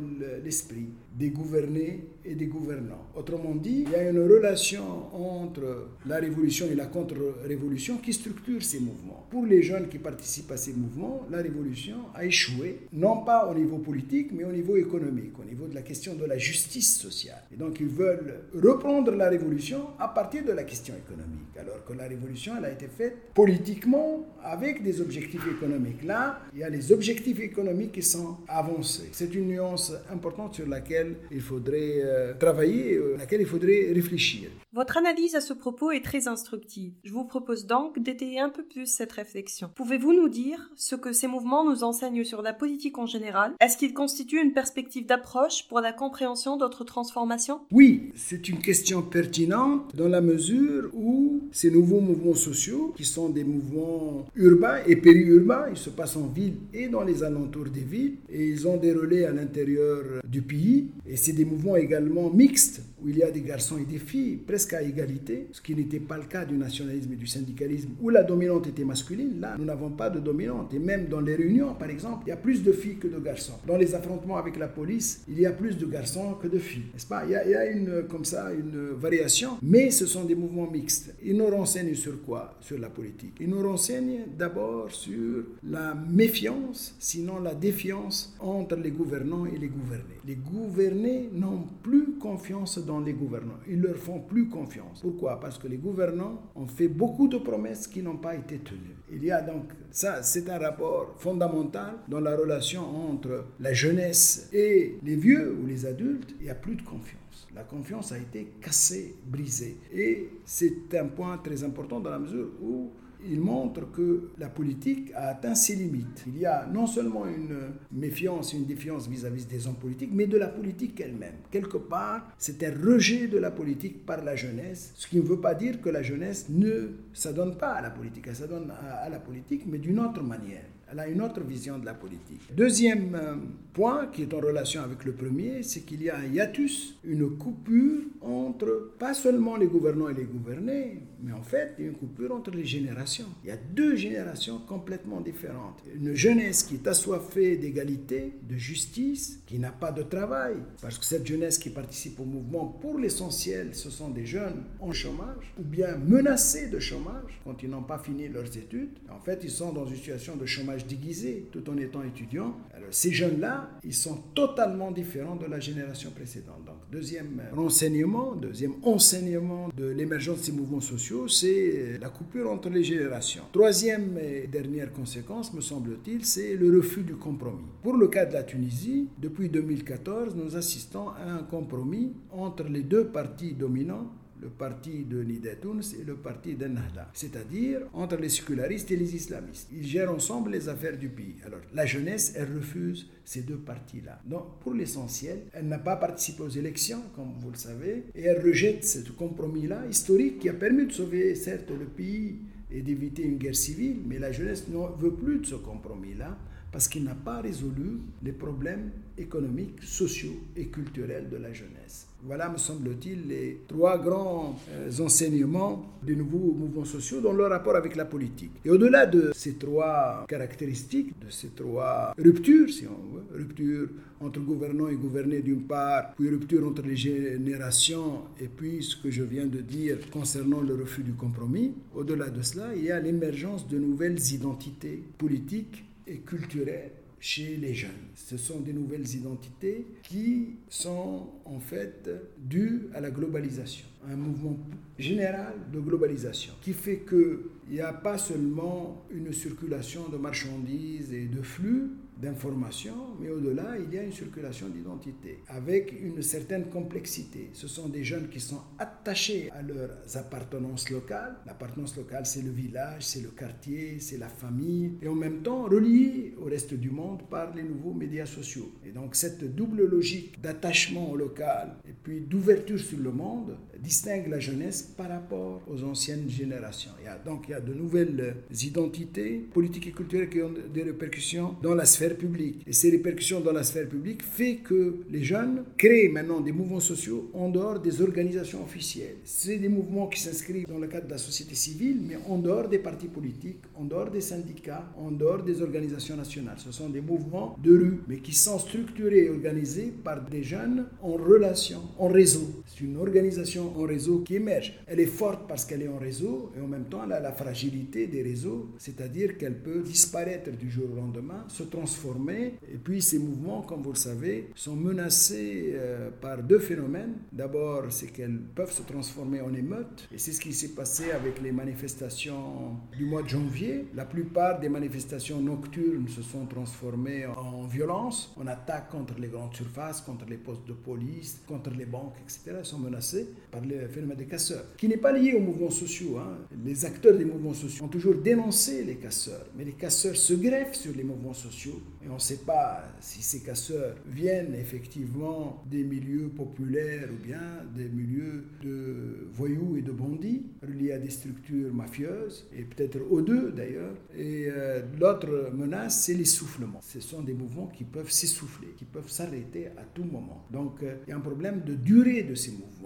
l'esprit 0.44 0.89
des 1.15 1.29
gouvernés 1.29 2.06
et 2.25 2.34
des 2.34 2.48
gouvernants. 2.48 3.06
Autrement 3.15 3.56
dit, 3.56 3.84
il 3.86 3.91
y 3.91 3.96
a 3.96 4.10
une 4.10 4.20
relation 4.20 5.13
entre 5.13 5.89
la 6.06 6.18
révolution 6.18 6.68
et 6.72 6.75
la 6.75 6.86
contre-révolution 6.86 7.98
qui 7.98 8.13
structure 8.13 8.63
ces 8.63 8.79
mouvements. 8.79 9.27
Pour 9.29 9.46
les 9.46 9.62
jeunes 9.62 9.89
qui 9.89 10.00
participent 10.00 10.51
à 10.51 10.58
ces 10.58 10.74
mouvements, 10.74 11.27
la 11.29 11.39
révolution 11.39 11.98
a 12.15 12.25
échoué, 12.25 12.79
non 12.94 13.24
pas 13.24 13.48
au 13.51 13.53
niveau 13.53 13.77
politique, 13.77 14.32
mais 14.32 14.44
au 14.44 14.51
niveau 14.51 14.77
économique, 14.77 15.38
au 15.39 15.44
niveau 15.44 15.68
de 15.68 15.75
la 15.75 15.82
question 15.82 16.15
de 16.15 16.25
la 16.25 16.38
justice 16.38 16.98
sociale. 16.98 17.44
Et 17.53 17.58
donc 17.58 17.79
ils 17.79 17.88
veulent 17.88 18.38
reprendre 18.53 19.12
la 19.12 19.29
révolution 19.29 19.88
à 20.00 20.08
partir 20.08 20.43
de 20.46 20.51
la 20.51 20.63
question 20.63 20.93
économique, 20.96 21.58
alors 21.60 21.84
que 21.86 21.93
la 21.93 22.08
révolution, 22.08 22.53
elle 22.58 22.65
a 22.65 22.72
été 22.72 22.88
faite 22.88 23.15
politiquement 23.34 24.25
avec 24.43 24.84
des 24.84 25.01
objectifs 25.01 25.46
économiques. 25.48 26.03
Là, 26.03 26.39
il 26.53 26.60
y 26.60 26.63
a 26.63 26.69
les 26.69 26.91
objectifs 26.91 27.39
économiques 27.39 27.93
qui 27.93 28.01
sont 28.01 28.38
avancés. 28.48 29.10
C'est 29.12 29.34
une 29.34 29.48
nuance 29.48 29.93
importante 30.12 30.55
sur 30.55 30.67
laquelle 30.67 31.15
il 31.31 31.41
faudrait 31.41 32.01
euh, 32.03 32.34
travailler, 32.34 32.96
euh, 32.96 33.17
laquelle 33.17 33.41
il 33.41 33.48
faudrait 33.48 33.91
réfléchir. 33.93 34.50
Votre 34.71 34.97
analyse 34.97 35.33
à 35.33 35.41
ce 35.41 35.53
propos 35.53 35.89
est 35.89 36.05
très 36.05 36.27
instructive. 36.27 36.93
Je 37.03 37.11
vous 37.11 37.23
propose 37.23 37.65
donc 37.65 37.97
d'étayer 37.97 38.39
un 38.39 38.49
peu 38.49 38.61
plus 38.61 38.85
cette 38.85 39.11
réflexion. 39.11 39.71
Pouvez-vous 39.73 40.13
nous 40.13 40.29
dire 40.29 40.69
ce 40.75 40.95
que 40.95 41.11
ces 41.11 41.25
mouvements 41.25 41.67
nous 41.67 41.83
enseignent 41.83 42.23
sur 42.23 42.43
la 42.43 42.53
politique 42.53 42.99
en 42.99 43.07
général? 43.07 43.53
Est-ce 43.59 43.77
qu'ils 43.77 43.95
constituent 43.95 44.43
une 44.43 44.53
perspective 44.53 45.07
d'approche 45.07 45.67
pour 45.67 45.79
la 45.79 45.91
compréhension 45.91 46.55
d'autres 46.55 46.83
transformations? 46.83 47.61
Oui, 47.71 48.11
c'est 48.13 48.47
une 48.47 48.59
question 48.59 49.01
pertinente 49.01 49.95
dans 49.95 50.07
la 50.07 50.21
mesure 50.21 50.91
où 50.93 51.41
ces 51.51 51.71
nouveaux 51.71 52.01
mouvements 52.01 52.35
sociaux, 52.35 52.93
qui 52.95 53.05
sont 53.05 53.29
des 53.29 53.43
mouvements 53.43 54.27
urbains 54.35 54.83
et 54.85 54.97
périurbains, 54.97 55.65
ils 55.71 55.77
se 55.77 55.89
passent 55.89 56.15
en 56.15 56.27
ville 56.27 56.57
et 56.75 56.89
dans 56.89 57.03
les 57.03 57.23
alentours 57.23 57.69
des 57.69 57.81
villes, 57.81 58.17
et 58.29 58.47
ils 58.49 58.67
ont 58.67 58.77
des 58.77 58.93
relais 58.93 59.25
à 59.25 59.31
l'intérieur 59.31 60.21
du 60.27 60.43
pays, 60.43 60.91
et 61.07 61.17
c'est 61.17 61.33
des 61.33 61.45
mouvements 61.45 61.75
également 61.75 62.29
mixtes 62.29 62.83
où 63.03 63.10
il 63.10 63.18
y 63.18 63.24
a 63.24 63.32
des 63.32 63.41
garçons 63.41 63.77
et 63.77 63.86
des 63.86 64.00
filles 64.00 64.38
presque 64.38 64.74
à 64.74 64.82
égalité, 64.82 65.48
ce 65.51 65.62
qui 65.62 65.75
n'était 65.75 66.00
pas 66.00 66.18
le 66.18 66.25
cas 66.25 66.46
du 66.46 66.56
nationalisme 66.56 67.13
et 67.13 67.15
du 67.15 67.27
syndicalisme, 67.27 67.89
où 68.01 68.10
la 68.10 68.24
dominante 68.24 68.68
était 68.68 68.86
masculine. 68.86 69.39
Là, 69.39 69.56
nous 69.58 69.65
n'avons 69.65 69.89
pas 69.91 70.10
de 70.10 70.20
dominante. 70.20 70.74
Et 70.74 70.79
même 70.79 71.08
dans 71.08 71.22
les 71.22 71.36
réunions, 71.36 71.74
par 71.75 71.89
exemple, 71.89 72.24
il 72.25 72.29
y 72.29 72.34
a 72.34 72.38
plus 72.38 72.63
de 72.63 72.72
filles 72.72 72.98
que 72.98 73.08
de 73.08 73.20
garçons. 73.20 73.53
Dans 73.68 73.77
les 73.77 73.96
affrontements 73.96 74.38
avec 74.38 74.58
la 74.58 74.68
police, 74.68 75.24
il 75.27 75.39
y 75.39 75.46
a 75.46 75.51
plus 75.51 75.77
de 75.77 75.86
garçons 75.86 76.36
que 76.41 76.48
de 76.48 76.60
filles. 76.60 76.88
N'est-ce 76.94 77.08
pas? 77.08 77.24
Il 77.25 77.32
y, 77.32 77.36
a, 77.36 77.65
une, 77.72 78.03
comme 78.10 78.25
ça, 78.25 78.51
une 78.53 78.91
variation, 78.98 79.51
mais 79.62 79.91
ce 79.91 80.06
sont 80.06 80.25
des 80.25 80.36
mouvements 80.36 80.70
mixtes. 80.70 81.15
Ils 81.24 81.38
nous 81.38 81.48
renseignent 81.48 81.96
sur 81.96 82.22
quoi? 82.24 82.56
Sur 82.62 82.79
la 82.79 82.89
politique. 82.89 83.36
Ils 83.39 83.50
nous 83.50 83.62
renseignent 83.62 84.25
d'abord 84.38 84.91
sur 84.91 85.44
la 85.63 85.96
méfiance, 85.96 86.96
sinon 87.00 87.39
la 87.39 87.53
défiance 87.53 88.36
entre 88.39 88.75
les 88.75 88.91
gouvernants 88.91 89.46
et 89.46 89.58
les 89.58 89.68
gouvernés. 89.68 90.20
Les 90.27 90.36
gouvernés 90.36 91.29
n'ont 91.34 91.63
plus 91.84 92.13
confiance 92.20 92.79
les 92.98 93.13
gouvernants. 93.13 93.60
Ils 93.67 93.79
leur 93.79 93.96
font 93.96 94.22
plus 94.22 94.50
confiance. 94.50 95.01
Pourquoi? 95.01 95.39
Parce 95.39 95.60
que 95.60 95.67
les 95.67 95.77
gouvernants 95.77 96.41
ont 96.55 96.65
fait 96.65 96.88
beaucoup 96.88 97.27
de 97.27 97.38
promesses 97.38 97.86
qui 97.86 98.01
n'ont 98.01 98.17
pas 98.17 98.34
été 98.36 98.58
tenues. 98.58 98.98
Il 99.12 99.24
y 99.24 99.31
a 99.31 99.41
donc 99.41 99.65
ça, 99.91 100.24
c'est 100.24 100.50
un 100.50 100.58
rapport 100.58 101.13
fondamental 101.17 101.98
dans 102.08 102.19
la 102.19 102.36
relation 102.36 102.81
entre 103.12 103.46
la 103.60 103.74
jeunesse 103.74 104.50
et 104.51 104.98
les 105.03 105.15
vieux 105.15 105.55
ou 105.62 105.67
les 105.67 105.86
adultes. 105.86 106.34
Il 106.39 106.46
n'y 106.46 106.50
a 106.50 106.55
plus 106.55 106.75
de 106.75 106.81
confiance. 106.81 107.19
La 107.55 107.63
confiance 107.63 108.12
a 108.12 108.17
été 108.17 108.53
cassée, 108.62 109.15
brisée. 109.25 109.77
Et 109.93 110.29
c'est 110.46 110.96
un 110.96 111.08
point 111.08 111.38
très 111.38 111.63
important 111.63 112.00
dans 112.00 112.10
la 112.10 112.19
mesure 112.19 112.50
où 112.62 112.91
il 113.25 113.39
montre 113.39 113.91
que 113.91 114.29
la 114.38 114.49
politique 114.49 115.11
a 115.15 115.29
atteint 115.29 115.55
ses 115.55 115.75
limites. 115.75 116.23
Il 116.27 116.38
y 116.38 116.45
a 116.45 116.67
non 116.67 116.88
seulement 116.88 117.25
une 117.25 117.73
méfiance, 117.91 118.53
une 118.53 118.65
défiance 118.65 119.07
vis-à-vis 119.07 119.47
des 119.47 119.67
hommes 119.67 119.75
politiques, 119.75 120.11
mais 120.13 120.27
de 120.27 120.38
la 120.38 120.47
politique 120.47 120.99
elle-même. 121.01 121.35
Quelque 121.51 121.77
part, 121.77 122.27
c'est 122.38 122.63
un 122.63 122.71
rejet 122.71 123.27
de 123.27 123.38
la 123.38 123.51
politique 123.51 124.05
par 124.05 124.23
la 124.23 124.35
jeunesse, 124.35 124.93
ce 124.95 125.07
qui 125.07 125.17
ne 125.17 125.21
veut 125.21 125.41
pas 125.41 125.55
dire 125.55 125.81
que 125.81 125.89
la 125.89 126.01
jeunesse 126.01 126.47
ne 126.49 126.91
s'adonne 127.13 127.57
pas 127.57 127.73
à 127.73 127.81
la 127.81 127.89
politique, 127.89 128.25
elle 128.27 128.35
s'adonne 128.35 128.71
à 128.71 129.09
la 129.09 129.19
politique, 129.19 129.63
mais 129.67 129.77
d'une 129.77 129.99
autre 129.99 130.23
manière. 130.23 130.63
Elle 130.91 131.00
a 131.00 131.08
une 131.08 131.22
autre 131.22 131.41
vision 131.41 131.77
de 131.77 131.86
la 131.86 131.93
politique. 131.93 132.41
Deuxième 132.55 133.13
euh, 133.13 133.36
point 133.74 134.08
qui 134.08 134.24
est 134.24 134.34
en 134.34 134.39
relation 134.39 134.81
avec 134.81 135.05
le 135.05 135.12
premier, 135.12 135.62
c'est 135.62 135.81
qu'il 135.81 136.01
y 136.01 136.10
a 136.10 136.17
un 136.17 136.25
hiatus, 136.25 136.96
une 137.03 137.38
coupure 137.38 138.01
entre 138.22 138.93
pas 138.98 139.13
seulement 139.13 139.55
les 139.55 139.67
gouvernants 139.67 140.10
et 140.10 140.15
les 140.15 140.24
gouvernés, 140.24 141.03
mais 141.22 141.31
en 141.31 141.43
fait 141.43 141.75
une 141.77 141.93
coupure 141.93 142.34
entre 142.34 142.51
les 142.51 142.65
générations. 142.65 143.27
Il 143.43 143.50
y 143.50 143.51
a 143.51 143.58
deux 143.58 143.96
générations 143.96 144.60
complètement 144.67 145.22
différentes. 145.22 145.84
Une 145.93 146.15
jeunesse 146.15 146.63
qui 146.63 146.75
est 146.75 146.88
assoiffée 146.88 147.58
d'égalité, 147.58 148.34
de 148.50 148.55
justice, 148.55 149.41
qui 149.46 149.60
n'a 149.60 149.72
pas 149.72 149.91
de 149.91 150.01
travail, 150.01 150.55
parce 150.81 150.98
que 150.98 151.05
cette 151.05 151.27
jeunesse 151.27 151.60
qui 151.60 151.69
participe 151.69 152.19
au 152.19 152.25
mouvement, 152.25 152.65
pour 152.65 152.98
l'essentiel, 152.98 153.75
ce 153.75 153.91
sont 153.91 154.10
des 154.10 154.25
jeunes 154.25 154.63
en 154.79 154.91
chômage, 154.91 155.53
ou 155.60 155.63
bien 155.63 155.98
menacés 155.98 156.69
de 156.69 156.79
chômage 156.79 157.39
quand 157.43 157.62
ils 157.62 157.69
n'ont 157.69 157.84
pas 157.84 158.00
fini 158.00 158.27
leurs 158.27 158.58
études. 158.58 158.98
En 159.12 159.19
fait, 159.19 159.41
ils 159.43 159.51
sont 159.51 159.72
dans 159.72 159.86
une 159.86 159.96
situation 159.96 160.36
de 160.36 160.46
chômage 160.46 160.78
déguisé 160.88 161.48
tout 161.51 161.67
en 161.69 161.77
étant 161.77 162.03
étudiant. 162.03 162.55
Ces 162.91 163.12
jeunes-là, 163.12 163.69
ils 163.83 163.93
sont 163.93 164.17
totalement 164.33 164.91
différents 164.91 165.36
de 165.36 165.45
la 165.45 165.59
génération 165.59 166.12
précédente. 166.12 166.63
Donc 166.65 166.77
deuxième 166.91 167.41
renseignement, 167.53 168.36
deuxième 168.36 168.74
enseignement 168.83 169.69
de 169.75 169.86
l'émergence 169.86 170.39
de 170.39 170.43
ces 170.45 170.51
mouvements 170.51 170.81
sociaux, 170.81 171.27
c'est 171.27 171.98
la 172.01 172.09
coupure 172.09 172.50
entre 172.51 172.69
les 172.69 172.83
générations. 172.83 173.43
Troisième 173.51 174.17
et 174.17 174.48
dernière 174.48 174.91
conséquence, 174.91 175.53
me 175.53 175.62
semble-t-il, 175.62 176.25
c'est 176.25 176.55
le 176.55 176.75
refus 176.75 177.03
du 177.03 177.15
compromis. 177.15 177.67
Pour 177.83 177.95
le 177.95 178.07
cas 178.07 178.25
de 178.25 178.33
la 178.33 178.43
Tunisie, 178.43 179.07
depuis 179.17 179.50
2014, 179.50 180.36
nous 180.36 180.55
assistons 180.55 181.09
à 181.09 181.31
un 181.31 181.43
compromis 181.43 182.13
entre 182.31 182.63
les 182.63 182.81
deux 182.83 183.07
partis 183.07 183.53
dominants 183.53 184.07
le 184.41 184.50
parti 184.50 185.03
de 185.03 185.24
Nidetouns 185.24 185.81
et 186.00 186.03
le 186.03 186.15
parti 186.15 186.55
d'Ennahda, 186.55 187.10
c'est-à-dire 187.13 187.81
entre 187.93 188.17
les 188.17 188.29
sécularistes 188.29 188.89
et 188.91 188.96
les 188.96 189.15
islamistes. 189.15 189.67
Ils 189.72 189.86
gèrent 189.86 190.12
ensemble 190.12 190.51
les 190.51 190.69
affaires 190.69 190.98
du 190.98 191.10
pays. 191.10 191.36
Alors, 191.46 191.60
la 191.74 191.86
jeunesse, 191.86 192.34
elle 192.36 192.55
refuse 192.55 193.10
ces 193.25 193.41
deux 193.41 193.58
partis-là. 193.58 194.22
Donc, 194.25 194.60
pour 194.62 194.74
l'essentiel, 194.74 195.43
elle 195.53 195.67
n'a 195.67 195.79
pas 195.79 195.96
participé 195.96 196.43
aux 196.43 196.50
élections, 196.50 197.03
comme 197.15 197.34
vous 197.39 197.51
le 197.51 197.58
savez, 197.58 198.05
et 198.15 198.24
elle 198.24 198.41
rejette 198.41 198.86
ce 198.86 199.00
compromis-là 199.12 199.86
historique 199.89 200.39
qui 200.39 200.50
a 200.50 200.53
permis 200.53 200.88
de 200.88 200.91
sauver, 200.91 201.36
certes, 201.36 201.72
le 201.72 201.86
pays 201.86 202.39
et 202.72 202.81
d'éviter 202.81 203.24
une 203.24 203.38
guerre 203.38 203.55
civile, 203.55 203.98
mais 204.05 204.19
la 204.19 204.31
jeunesse 204.31 204.67
ne 204.67 204.77
veut 205.01 205.13
plus 205.13 205.39
de 205.39 205.46
ce 205.46 205.55
compromis-là 205.55 206.38
parce 206.71 206.88
qu'il 206.88 207.03
n'a 207.03 207.15
pas 207.15 207.41
résolu 207.41 207.99
les 208.23 208.31
problèmes 208.31 208.91
économiques, 209.17 209.81
sociaux 209.83 210.39
et 210.55 210.67
culturels 210.67 211.29
de 211.29 211.38
la 211.38 211.51
jeunesse. 211.51 212.07
Voilà, 212.23 212.49
me 212.49 212.57
semble-t-il, 212.57 213.27
les 213.27 213.61
trois 213.67 213.97
grands 213.97 214.59
euh, 214.71 214.91
enseignements 214.99 215.85
des 216.03 216.15
nouveaux 216.17 216.53
mouvements 216.53 216.83
sociaux 216.83 217.21
dans 217.21 217.31
leur 217.31 217.49
rapport 217.49 217.77
avec 217.77 217.95
la 217.95 218.03
politique. 218.05 218.51
Et 218.65 218.69
au-delà 218.69 219.05
de 219.05 219.31
ces 219.33 219.53
trois 219.53 220.25
caractéristiques, 220.27 221.13
de 221.25 221.29
ces 221.29 221.49
trois 221.49 222.13
ruptures, 222.17 222.69
si 222.69 222.85
on 222.88 223.15
veut, 223.15 223.23
rupture 223.38 223.88
entre 224.19 224.41
gouvernants 224.41 224.89
et 224.89 224.95
gouvernés 224.95 225.41
d'une 225.41 225.61
part, 225.61 226.13
puis 226.15 226.29
rupture 226.29 226.67
entre 226.67 226.81
les 226.81 226.97
générations, 226.97 228.23
et 228.39 228.47
puis 228.47 228.83
ce 228.83 228.97
que 228.97 229.09
je 229.09 229.23
viens 229.23 229.45
de 229.45 229.59
dire 229.61 229.97
concernant 230.11 230.59
le 230.59 230.75
refus 230.75 231.03
du 231.03 231.13
compromis, 231.13 231.73
au-delà 231.95 232.29
de 232.29 232.41
cela, 232.41 232.75
il 232.75 232.83
y 232.83 232.91
a 232.91 232.99
l'émergence 232.99 233.65
de 233.67 233.77
nouvelles 233.79 234.19
identités 234.33 235.01
politiques 235.17 235.85
et 236.10 236.18
culturelles 236.18 236.92
chez 237.20 237.58
les 237.58 237.74
jeunes. 237.74 237.89
Ce 238.16 238.38
sont 238.38 238.62
des 238.62 238.74
nouvelles 238.74 239.08
identités 239.16 239.86
qui 240.04 240.56
sont 240.70 241.28
en 241.46 241.60
fait 241.60 242.10
dues 242.38 242.88
à 242.94 243.01
la 243.01 243.12
globalisation, 243.12 243.86
un 244.10 244.16
mouvement 244.16 244.58
général 244.98 245.54
de 245.72 245.80
globalisation 245.80 246.54
qui 246.62 246.74
fait 246.74 247.04
qu'il 247.08 247.39
n'y 247.70 247.82
a 247.82 247.94
pas 247.94 248.18
seulement 248.18 249.06
une 249.12 249.34
circulation 249.34 250.08
de 250.10 250.18
marchandises 250.18 251.13
et 251.13 251.25
de 251.25 251.42
flux, 251.42 251.89
d'informations, 252.21 253.15
mais 253.19 253.29
au-delà, 253.29 253.77
il 253.77 253.93
y 253.93 253.97
a 253.97 254.03
une 254.03 254.11
circulation 254.11 254.67
d'identité 254.67 255.39
avec 255.47 255.93
une 256.01 256.21
certaine 256.21 256.65
complexité. 256.69 257.49
Ce 257.53 257.67
sont 257.67 257.88
des 257.89 258.03
jeunes 258.03 258.29
qui 258.29 258.39
sont 258.39 258.61
attachés 258.77 259.49
à 259.51 259.61
leurs 259.61 260.17
appartenances 260.17 260.89
locales. 260.89 261.35
L'appartenance 261.45 261.95
locale, 261.95 262.25
c'est 262.25 262.41
le 262.41 262.51
village, 262.51 263.05
c'est 263.05 263.21
le 263.21 263.29
quartier, 263.29 263.99
c'est 263.99 264.17
la 264.17 264.27
famille, 264.27 264.97
et 265.01 265.07
en 265.07 265.15
même 265.15 265.41
temps 265.41 265.63
reliés 265.63 266.33
au 266.41 266.45
reste 266.45 266.73
du 266.73 266.89
monde 266.89 267.21
par 267.29 267.55
les 267.55 267.63
nouveaux 267.63 267.93
médias 267.93 268.25
sociaux. 268.25 268.71
Et 268.85 268.91
donc 268.91 269.15
cette 269.15 269.55
double 269.55 269.85
logique 269.85 270.41
d'attachement 270.41 271.11
au 271.11 271.15
local 271.15 271.75
et 271.88 271.93
puis 271.93 272.21
d'ouverture 272.21 272.79
sur 272.79 272.99
le 272.99 273.11
monde 273.11 273.57
distingue 273.81 274.27
la 274.27 274.39
jeunesse 274.39 274.81
par 274.98 275.09
rapport 275.09 275.62
aux 275.67 275.83
anciennes 275.83 276.29
générations. 276.29 276.91
Il 277.01 277.05
y 277.05 277.07
a, 277.07 277.17
donc 277.17 277.45
il 277.48 277.51
y 277.51 277.53
a 277.53 277.62
de 277.62 277.74
nouvelles 277.74 278.36
identités 278.62 279.48
politiques 279.53 279.88
et 279.88 279.91
culturelles 279.91 280.29
qui 280.29 280.41
ont 280.41 280.53
des 280.74 280.83
répercussions 280.83 281.55
dans 281.62 281.75
la 281.75 281.86
sphère 281.86 282.15
publique. 282.15 282.63
Et 282.67 282.74
ces 282.74 282.89
répercussions 282.89 283.39
dans 283.41 283.51
la 283.51 283.63
sphère 283.63 283.88
publique 283.88 284.24
fait 284.24 284.57
que 284.57 284.98
les 285.09 285.24
jeunes 285.24 285.63
créent 285.77 286.09
maintenant 286.09 286.41
des 286.41 286.51
mouvements 286.51 286.79
sociaux 286.79 287.29
en 287.33 287.50
dehors 287.50 287.79
des 287.79 288.01
organisations 288.01 288.63
officielles. 288.63 289.17
C'est 289.24 289.57
des 289.57 289.69
mouvements 289.69 290.07
qui 290.07 290.19
s'inscrivent 290.19 290.67
dans 290.67 290.77
le 290.79 290.88
cadre 290.88 291.07
de 291.07 291.12
la 291.12 291.17
société 291.17 291.55
civile, 291.55 292.00
mais 292.07 292.17
en 292.27 292.38
dehors 292.38 292.67
des 292.67 292.79
partis 292.79 293.07
politiques, 293.07 293.59
en 293.75 293.86
dehors 293.86 294.09
des 294.09 294.21
syndicats, 294.21 294.91
en 294.98 295.12
dehors 295.12 295.43
des 295.43 295.62
organisations 295.62 296.15
nationales. 296.15 296.57
Ce 296.57 296.71
sont 296.71 296.89
des 296.89 297.01
mouvements 297.01 297.57
de 297.63 297.71
rue, 297.71 298.01
mais 298.07 298.17
qui 298.17 298.33
sont 298.33 298.59
structurés 298.59 299.25
et 299.25 299.29
organisés 299.29 299.93
par 300.03 300.21
des 300.21 300.43
jeunes 300.43 300.86
en 301.01 301.13
relation, 301.13 301.81
en 301.98 302.07
réseau. 302.07 302.63
C'est 302.65 302.83
une 302.83 302.98
organisation 302.98 303.68
en 303.77 303.83
réseau 303.83 304.19
qui 304.19 304.35
émerge. 304.35 304.73
Elle 304.88 304.99
est 304.99 305.05
forte 305.05 305.47
parce 305.47 305.65
qu'elle 305.65 305.81
est 305.81 305.88
en 305.88 305.97
réseau 305.97 306.51
et 306.57 306.61
en 306.61 306.67
même 306.67 306.85
temps 306.85 307.01
elle 307.05 307.13
a 307.13 307.19
la 307.19 307.31
fragilité 307.31 308.07
des 308.07 308.21
réseaux, 308.21 308.69
c'est-à-dire 308.77 309.38
qu'elle 309.38 309.61
peut 309.61 309.81
disparaître 309.81 310.51
du 310.51 310.69
jour 310.69 310.85
au 310.91 310.95
lendemain, 310.95 311.45
se 311.47 311.63
transformer. 311.63 312.55
Et 312.71 312.77
puis 312.77 313.01
ces 313.01 313.19
mouvements, 313.19 313.61
comme 313.61 313.81
vous 313.81 313.91
le 313.91 313.97
savez, 313.97 314.49
sont 314.55 314.75
menacés 314.75 315.73
euh, 315.73 316.09
par 316.21 316.43
deux 316.43 316.59
phénomènes. 316.59 317.15
D'abord, 317.31 317.83
c'est 317.89 318.07
qu'elles 318.07 318.39
peuvent 318.55 318.71
se 318.71 318.83
transformer 318.83 319.41
en 319.41 319.53
émeutes 319.53 320.07
et 320.13 320.17
c'est 320.17 320.31
ce 320.31 320.39
qui 320.41 320.53
s'est 320.53 320.69
passé 320.69 321.11
avec 321.11 321.41
les 321.41 321.51
manifestations 321.51 322.77
du 322.97 323.05
mois 323.05 323.23
de 323.23 323.29
janvier. 323.29 323.85
La 323.95 324.05
plupart 324.05 324.59
des 324.59 324.69
manifestations 324.69 325.41
nocturnes 325.41 326.07
se 326.07 326.21
sont 326.21 326.45
transformées 326.45 327.25
en 327.25 327.65
violence, 327.67 328.33
en 328.39 328.47
attaque 328.47 328.89
contre 328.89 329.15
les 329.19 329.27
grandes 329.27 329.55
surfaces, 329.55 330.01
contre 330.01 330.25
les 330.25 330.38
postes 330.38 330.67
de 330.67 330.73
police, 330.73 331.41
contre 331.47 331.71
les 331.71 331.85
banques, 331.85 332.15
etc. 332.23 332.57
Elles 332.59 332.65
sont 332.65 332.79
menacées 332.79 333.29
par 333.51 333.59
le 333.68 333.88
phénomène 333.88 334.18
des 334.18 334.25
casseurs, 334.25 334.63
qui 334.78 334.88
n'est 334.88 334.98
pas 334.98 335.12
lié 335.12 335.34
aux 335.34 335.39
mouvements 335.42 335.70
sociaux. 335.70 336.18
Hein. 336.18 336.38
Les 336.66 336.86
acteurs 336.86 337.18
des 337.18 337.25
mouvements 337.25 337.54
sociaux 337.54 337.86
ont 337.86 337.89
toujours 337.89 338.16
dénoncé 338.16 338.84
les 338.84 338.96
casseurs, 338.96 339.46
mais 339.58 339.63
les 339.63 339.74
casseurs 339.74 340.16
se 340.16 340.34
greffent 340.34 340.75
sur 340.75 340.96
les 340.96 341.04
mouvements 341.04 341.34
sociaux 341.34 341.82
et 342.04 342.10
on 342.10 342.16
ne 342.16 342.20
sait 342.20 342.38
pas 342.46 342.86
si 343.01 343.22
ces 343.22 343.42
casseurs 343.42 343.96
viennent 344.08 344.56
effectivement 344.56 345.63
des 345.70 345.84
milieux 345.84 346.30
populaires 346.30 347.10
ou 347.12 347.25
bien 347.25 347.42
des 347.75 347.89
milieux 347.89 348.46
de 348.63 349.28
voyous 349.34 349.75
et 349.78 349.82
de 349.82 349.92
bandits 349.92 350.46
reliés 350.62 350.94
à 350.94 350.98
des 350.98 351.10
structures 351.10 351.74
mafieuses 351.74 352.48
et 352.56 352.63
peut-être 352.63 353.00
aux 353.10 353.22
deux 353.22 353.51
d'ailleurs. 353.51 353.96
Et 354.18 354.48
euh, 354.50 354.82
l'autre 355.00 355.51
menace, 355.54 356.06
c'est 356.06 356.13
l'essoufflement. 356.13 356.80
Ce 356.82 357.00
sont 357.00 357.22
des 357.22 357.34
mouvements 357.34 357.68
qui 357.68 357.84
peuvent 357.84 358.12
s'essouffler, 358.12 358.70
qui 358.78 358.86
peuvent 358.86 359.10
s'arrêter 359.10 359.68
à 359.68 359.84
tout 359.94 360.06
moment. 360.06 360.46
Donc 360.51 360.82
euh, 360.84 360.96
il 361.06 361.10
y 361.10 361.13
a 361.13 361.18
un 361.18 361.22
problème 361.22 361.63
de 361.66 361.75
durée 361.75 362.24
de 362.24 362.36
ces 362.36 362.51
mouvements 362.51 362.78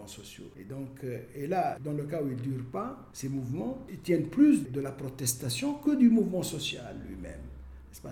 Et 0.59 0.63
donc, 0.63 1.03
euh, 1.03 1.19
et 1.35 1.47
là, 1.47 1.77
dans 1.83 1.93
le 1.93 2.03
cas 2.03 2.21
où 2.21 2.27
ils 2.27 2.35
ne 2.35 2.41
durent 2.41 2.71
pas, 2.71 3.09
ces 3.13 3.29
mouvements 3.29 3.85
ils 3.89 3.99
tiennent 3.99 4.27
plus 4.27 4.71
de 4.71 4.81
la 4.81 4.91
protestation 4.91 5.75
que 5.75 5.95
du 5.95 6.09
mouvement 6.09 6.43
social 6.43 6.95
lui-même. 7.07 7.52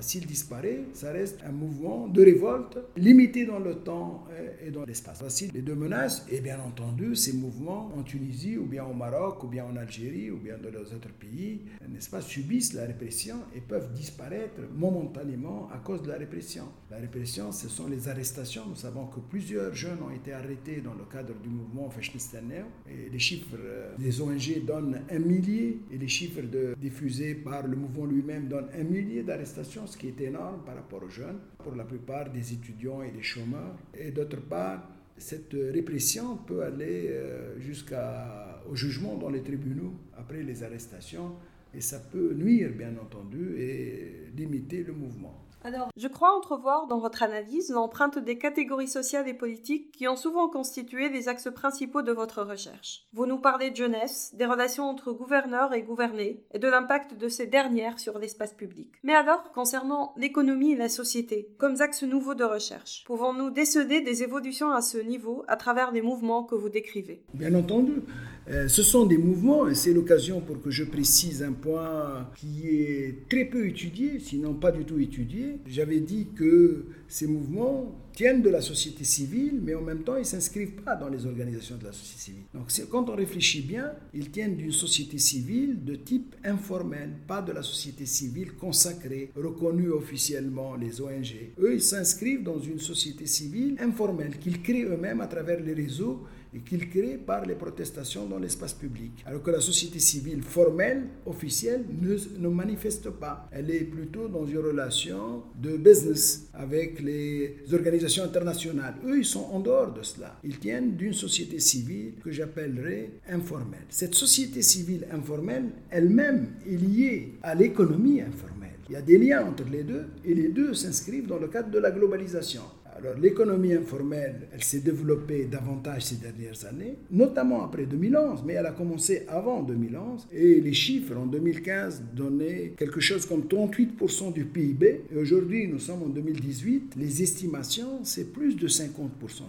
S'il 0.01 0.25
disparaît, 0.25 0.83
ça 0.93 1.11
reste 1.11 1.39
un 1.45 1.51
mouvement 1.51 2.07
de 2.07 2.23
révolte 2.23 2.77
limité 2.97 3.45
dans 3.45 3.59
le 3.59 3.75
temps 3.75 4.25
et 4.65 4.71
dans 4.71 4.85
l'espace. 4.85 5.19
Voici 5.21 5.49
les 5.53 5.61
deux 5.61 5.75
menaces, 5.75 6.25
et 6.29 6.39
bien 6.39 6.59
entendu, 6.59 7.15
ces 7.15 7.33
mouvements 7.33 7.91
en 7.95 8.03
Tunisie, 8.03 8.57
ou 8.57 8.65
bien 8.65 8.85
au 8.85 8.93
Maroc, 8.93 9.43
ou 9.43 9.47
bien 9.47 9.65
en 9.65 9.75
Algérie, 9.75 10.31
ou 10.31 10.37
bien 10.37 10.57
dans 10.57 10.69
les 10.69 10.93
autres 10.93 11.13
pays, 11.19 11.61
n'est-ce 11.89 12.09
pas, 12.09 12.21
subissent 12.21 12.73
la 12.73 12.85
répression 12.85 13.37
et 13.55 13.59
peuvent 13.61 13.91
disparaître 13.93 14.61
momentanément 14.75 15.69
à 15.73 15.77
cause 15.77 16.01
de 16.03 16.09
la 16.09 16.17
répression. 16.17 16.65
La 16.89 16.97
répression, 16.97 17.51
ce 17.51 17.67
sont 17.67 17.87
les 17.87 18.07
arrestations. 18.07 18.63
Nous 18.67 18.75
savons 18.75 19.07
que 19.07 19.19
plusieurs 19.19 19.73
jeunes 19.73 20.01
ont 20.01 20.13
été 20.13 20.33
arrêtés 20.33 20.81
dans 20.81 20.93
le 20.93 21.05
cadre 21.11 21.33
du 21.41 21.49
mouvement 21.49 21.89
Fashnistaneo, 21.89 22.65
et 22.87 23.09
les 23.11 23.19
chiffres 23.19 23.57
euh, 23.59 23.95
des 23.97 24.21
ONG 24.21 24.63
donnent 24.65 25.01
un 25.09 25.19
millier, 25.19 25.79
et 25.91 25.97
les 25.97 26.07
chiffres 26.07 26.41
diffusés 26.79 27.35
par 27.35 27.67
le 27.67 27.75
mouvement 27.75 28.05
lui-même 28.05 28.47
donnent 28.47 28.69
un 28.77 28.83
millier 28.83 29.23
d'arrestations 29.23 29.70
ce 29.85 29.97
qui 29.97 30.07
est 30.07 30.21
énorme 30.21 30.63
par 30.65 30.75
rapport 30.75 31.03
aux 31.03 31.09
jeunes, 31.09 31.39
pour 31.59 31.75
la 31.75 31.83
plupart 31.83 32.29
des 32.29 32.53
étudiants 32.53 33.01
et 33.01 33.11
des 33.11 33.21
chômeurs. 33.21 33.75
Et 33.93 34.11
d'autre 34.11 34.41
part, 34.41 34.87
cette 35.17 35.53
répression 35.53 36.37
peut 36.37 36.63
aller 36.63 37.07
euh, 37.09 37.59
jusqu'au 37.59 38.75
jugement 38.75 39.15
dans 39.17 39.29
les 39.29 39.41
tribunaux 39.41 39.93
après 40.17 40.43
les 40.43 40.63
arrestations 40.63 41.35
et 41.73 41.81
ça 41.81 41.99
peut 41.99 42.33
nuire 42.33 42.71
bien 42.75 42.93
entendu 43.01 43.55
et 43.57 44.31
limiter 44.35 44.83
le 44.83 44.93
mouvement. 44.93 45.50
Je 45.95 46.07
crois 46.07 46.35
entrevoir 46.35 46.87
dans 46.87 46.99
votre 46.99 47.23
analyse 47.23 47.69
l'empreinte 47.69 48.17
des 48.17 48.37
catégories 48.37 48.87
sociales 48.87 49.27
et 49.27 49.33
politiques 49.33 49.91
qui 49.91 50.07
ont 50.07 50.15
souvent 50.15 50.49
constitué 50.49 51.09
les 51.09 51.27
axes 51.27 51.49
principaux 51.53 52.01
de 52.01 52.11
votre 52.11 52.43
recherche. 52.43 53.05
Vous 53.13 53.25
nous 53.25 53.37
parlez 53.37 53.71
de 53.71 53.75
jeunesse, 53.75 54.33
des 54.35 54.45
relations 54.45 54.89
entre 54.89 55.11
gouverneurs 55.11 55.73
et 55.73 55.83
gouvernés, 55.83 56.43
et 56.53 56.59
de 56.59 56.67
l'impact 56.67 57.17
de 57.17 57.27
ces 57.27 57.47
dernières 57.47 57.99
sur 57.99 58.17
l'espace 58.17 58.53
public. 58.53 58.89
Mais 59.03 59.13
alors, 59.13 59.51
concernant 59.51 60.13
l'économie 60.17 60.71
et 60.71 60.77
la 60.77 60.89
société, 60.89 61.49
comme 61.57 61.79
axes 61.81 62.03
nouveaux 62.03 62.35
de 62.35 62.43
recherche, 62.43 63.03
pouvons-nous 63.05 63.51
déceler 63.51 64.01
des 64.01 64.23
évolutions 64.23 64.71
à 64.71 64.81
ce 64.81 64.97
niveau 64.97 65.43
à 65.47 65.55
travers 65.55 65.91
les 65.91 66.01
mouvements 66.01 66.43
que 66.43 66.55
vous 66.55 66.69
décrivez? 66.69 67.23
Bien 67.33 67.53
entendu. 67.53 68.01
Euh, 68.49 68.67
ce 68.67 68.81
sont 68.81 69.05
des 69.05 69.17
mouvements, 69.17 69.67
et 69.67 69.75
c'est 69.75 69.93
l'occasion 69.93 70.41
pour 70.41 70.61
que 70.61 70.71
je 70.71 70.83
précise 70.83 71.43
un 71.43 71.53
point 71.53 72.27
qui 72.35 72.67
est 72.69 73.29
très 73.29 73.45
peu 73.45 73.67
étudié, 73.67 74.19
sinon 74.19 74.55
pas 74.55 74.71
du 74.71 74.83
tout 74.83 74.99
étudié. 74.99 75.59
J'avais 75.67 75.99
dit 75.99 76.27
que 76.35 76.85
ces 77.07 77.27
mouvements 77.27 77.95
tiennent 78.13 78.41
de 78.41 78.49
la 78.49 78.61
société 78.61 79.03
civile, 79.03 79.59
mais 79.63 79.75
en 79.75 79.81
même 79.81 80.03
temps, 80.03 80.15
ils 80.15 80.21
ne 80.21 80.25
s'inscrivent 80.25 80.81
pas 80.83 80.95
dans 80.95 81.07
les 81.07 81.25
organisations 81.25 81.77
de 81.77 81.85
la 81.85 81.91
société 81.91 82.19
civile. 82.19 82.43
Donc 82.53 82.67
quand 82.89 83.09
on 83.09 83.15
réfléchit 83.15 83.61
bien, 83.61 83.91
ils 84.13 84.31
tiennent 84.31 84.55
d'une 84.55 84.71
société 84.71 85.17
civile 85.17 85.83
de 85.83 85.95
type 85.95 86.35
informel, 86.43 87.11
pas 87.27 87.41
de 87.41 87.51
la 87.51 87.63
société 87.63 88.05
civile 88.05 88.53
consacrée, 88.53 89.31
reconnue 89.35 89.91
officiellement, 89.91 90.75
les 90.75 90.99
ONG. 90.99 91.53
Eux, 91.59 91.75
ils 91.75 91.81
s'inscrivent 91.81 92.43
dans 92.43 92.59
une 92.59 92.79
société 92.79 93.25
civile 93.25 93.75
informelle 93.79 94.37
qu'ils 94.37 94.61
créent 94.61 94.85
eux-mêmes 94.85 95.21
à 95.21 95.27
travers 95.27 95.61
les 95.61 95.73
réseaux 95.73 96.23
et 96.53 96.59
qu'il 96.59 96.89
crée 96.89 97.17
par 97.17 97.45
les 97.45 97.55
protestations 97.55 98.25
dans 98.25 98.39
l'espace 98.39 98.73
public. 98.73 99.23
Alors 99.25 99.41
que 99.41 99.51
la 99.51 99.61
société 99.61 99.99
civile 99.99 100.41
formelle, 100.41 101.03
officielle, 101.25 101.85
ne, 102.01 102.15
ne 102.39 102.47
manifeste 102.49 103.09
pas. 103.09 103.49
Elle 103.51 103.71
est 103.71 103.83
plutôt 103.85 104.27
dans 104.27 104.45
une 104.45 104.57
relation 104.59 105.43
de 105.61 105.77
business 105.77 106.49
avec 106.53 106.99
les 107.01 107.57
organisations 107.73 108.23
internationales. 108.23 108.95
Eux, 109.05 109.19
ils 109.19 109.25
sont 109.25 109.47
en 109.51 109.59
dehors 109.59 109.93
de 109.93 110.03
cela. 110.03 110.37
Ils 110.43 110.59
tiennent 110.59 110.95
d'une 110.95 111.13
société 111.13 111.59
civile 111.59 112.13
que 112.23 112.31
j'appellerais 112.31 113.11
informelle. 113.29 113.85
Cette 113.89 114.15
société 114.15 114.61
civile 114.61 115.07
informelle, 115.11 115.69
elle-même, 115.89 116.47
est 116.67 116.75
liée 116.75 117.33
à 117.41 117.55
l'économie 117.55 118.21
informelle. 118.21 118.71
Il 118.89 118.93
y 118.93 118.97
a 118.97 119.01
des 119.01 119.17
liens 119.17 119.45
entre 119.45 119.63
les 119.71 119.83
deux 119.83 120.07
et 120.25 120.33
les 120.33 120.49
deux 120.49 120.73
s'inscrivent 120.73 121.27
dans 121.27 121.39
le 121.39 121.47
cadre 121.47 121.69
de 121.69 121.79
la 121.79 121.91
globalisation. 121.91 122.63
Alors 122.97 123.17
l'économie 123.17 123.73
informelle, 123.73 124.47
elle 124.53 124.63
s'est 124.63 124.81
développée 124.81 125.45
davantage 125.45 126.03
ces 126.03 126.15
dernières 126.17 126.65
années, 126.65 126.97
notamment 127.09 127.63
après 127.63 127.85
2011, 127.85 128.43
mais 128.45 128.53
elle 128.53 128.65
a 128.65 128.71
commencé 128.71 129.23
avant 129.27 129.63
2011. 129.63 130.27
Et 130.31 130.59
les 130.59 130.73
chiffres 130.73 131.15
en 131.17 131.25
2015 131.25 132.03
donnaient 132.13 132.73
quelque 132.77 132.99
chose 132.99 133.25
comme 133.25 133.41
38% 133.41 134.33
du 134.33 134.45
PIB. 134.45 135.03
Et 135.11 135.17
aujourd'hui, 135.17 135.67
nous 135.67 135.79
sommes 135.79 136.03
en 136.03 136.09
2018, 136.09 136.93
les 136.97 137.23
estimations, 137.23 138.03
c'est 138.03 138.31
plus 138.31 138.55
de 138.55 138.67
50%. 138.67 138.89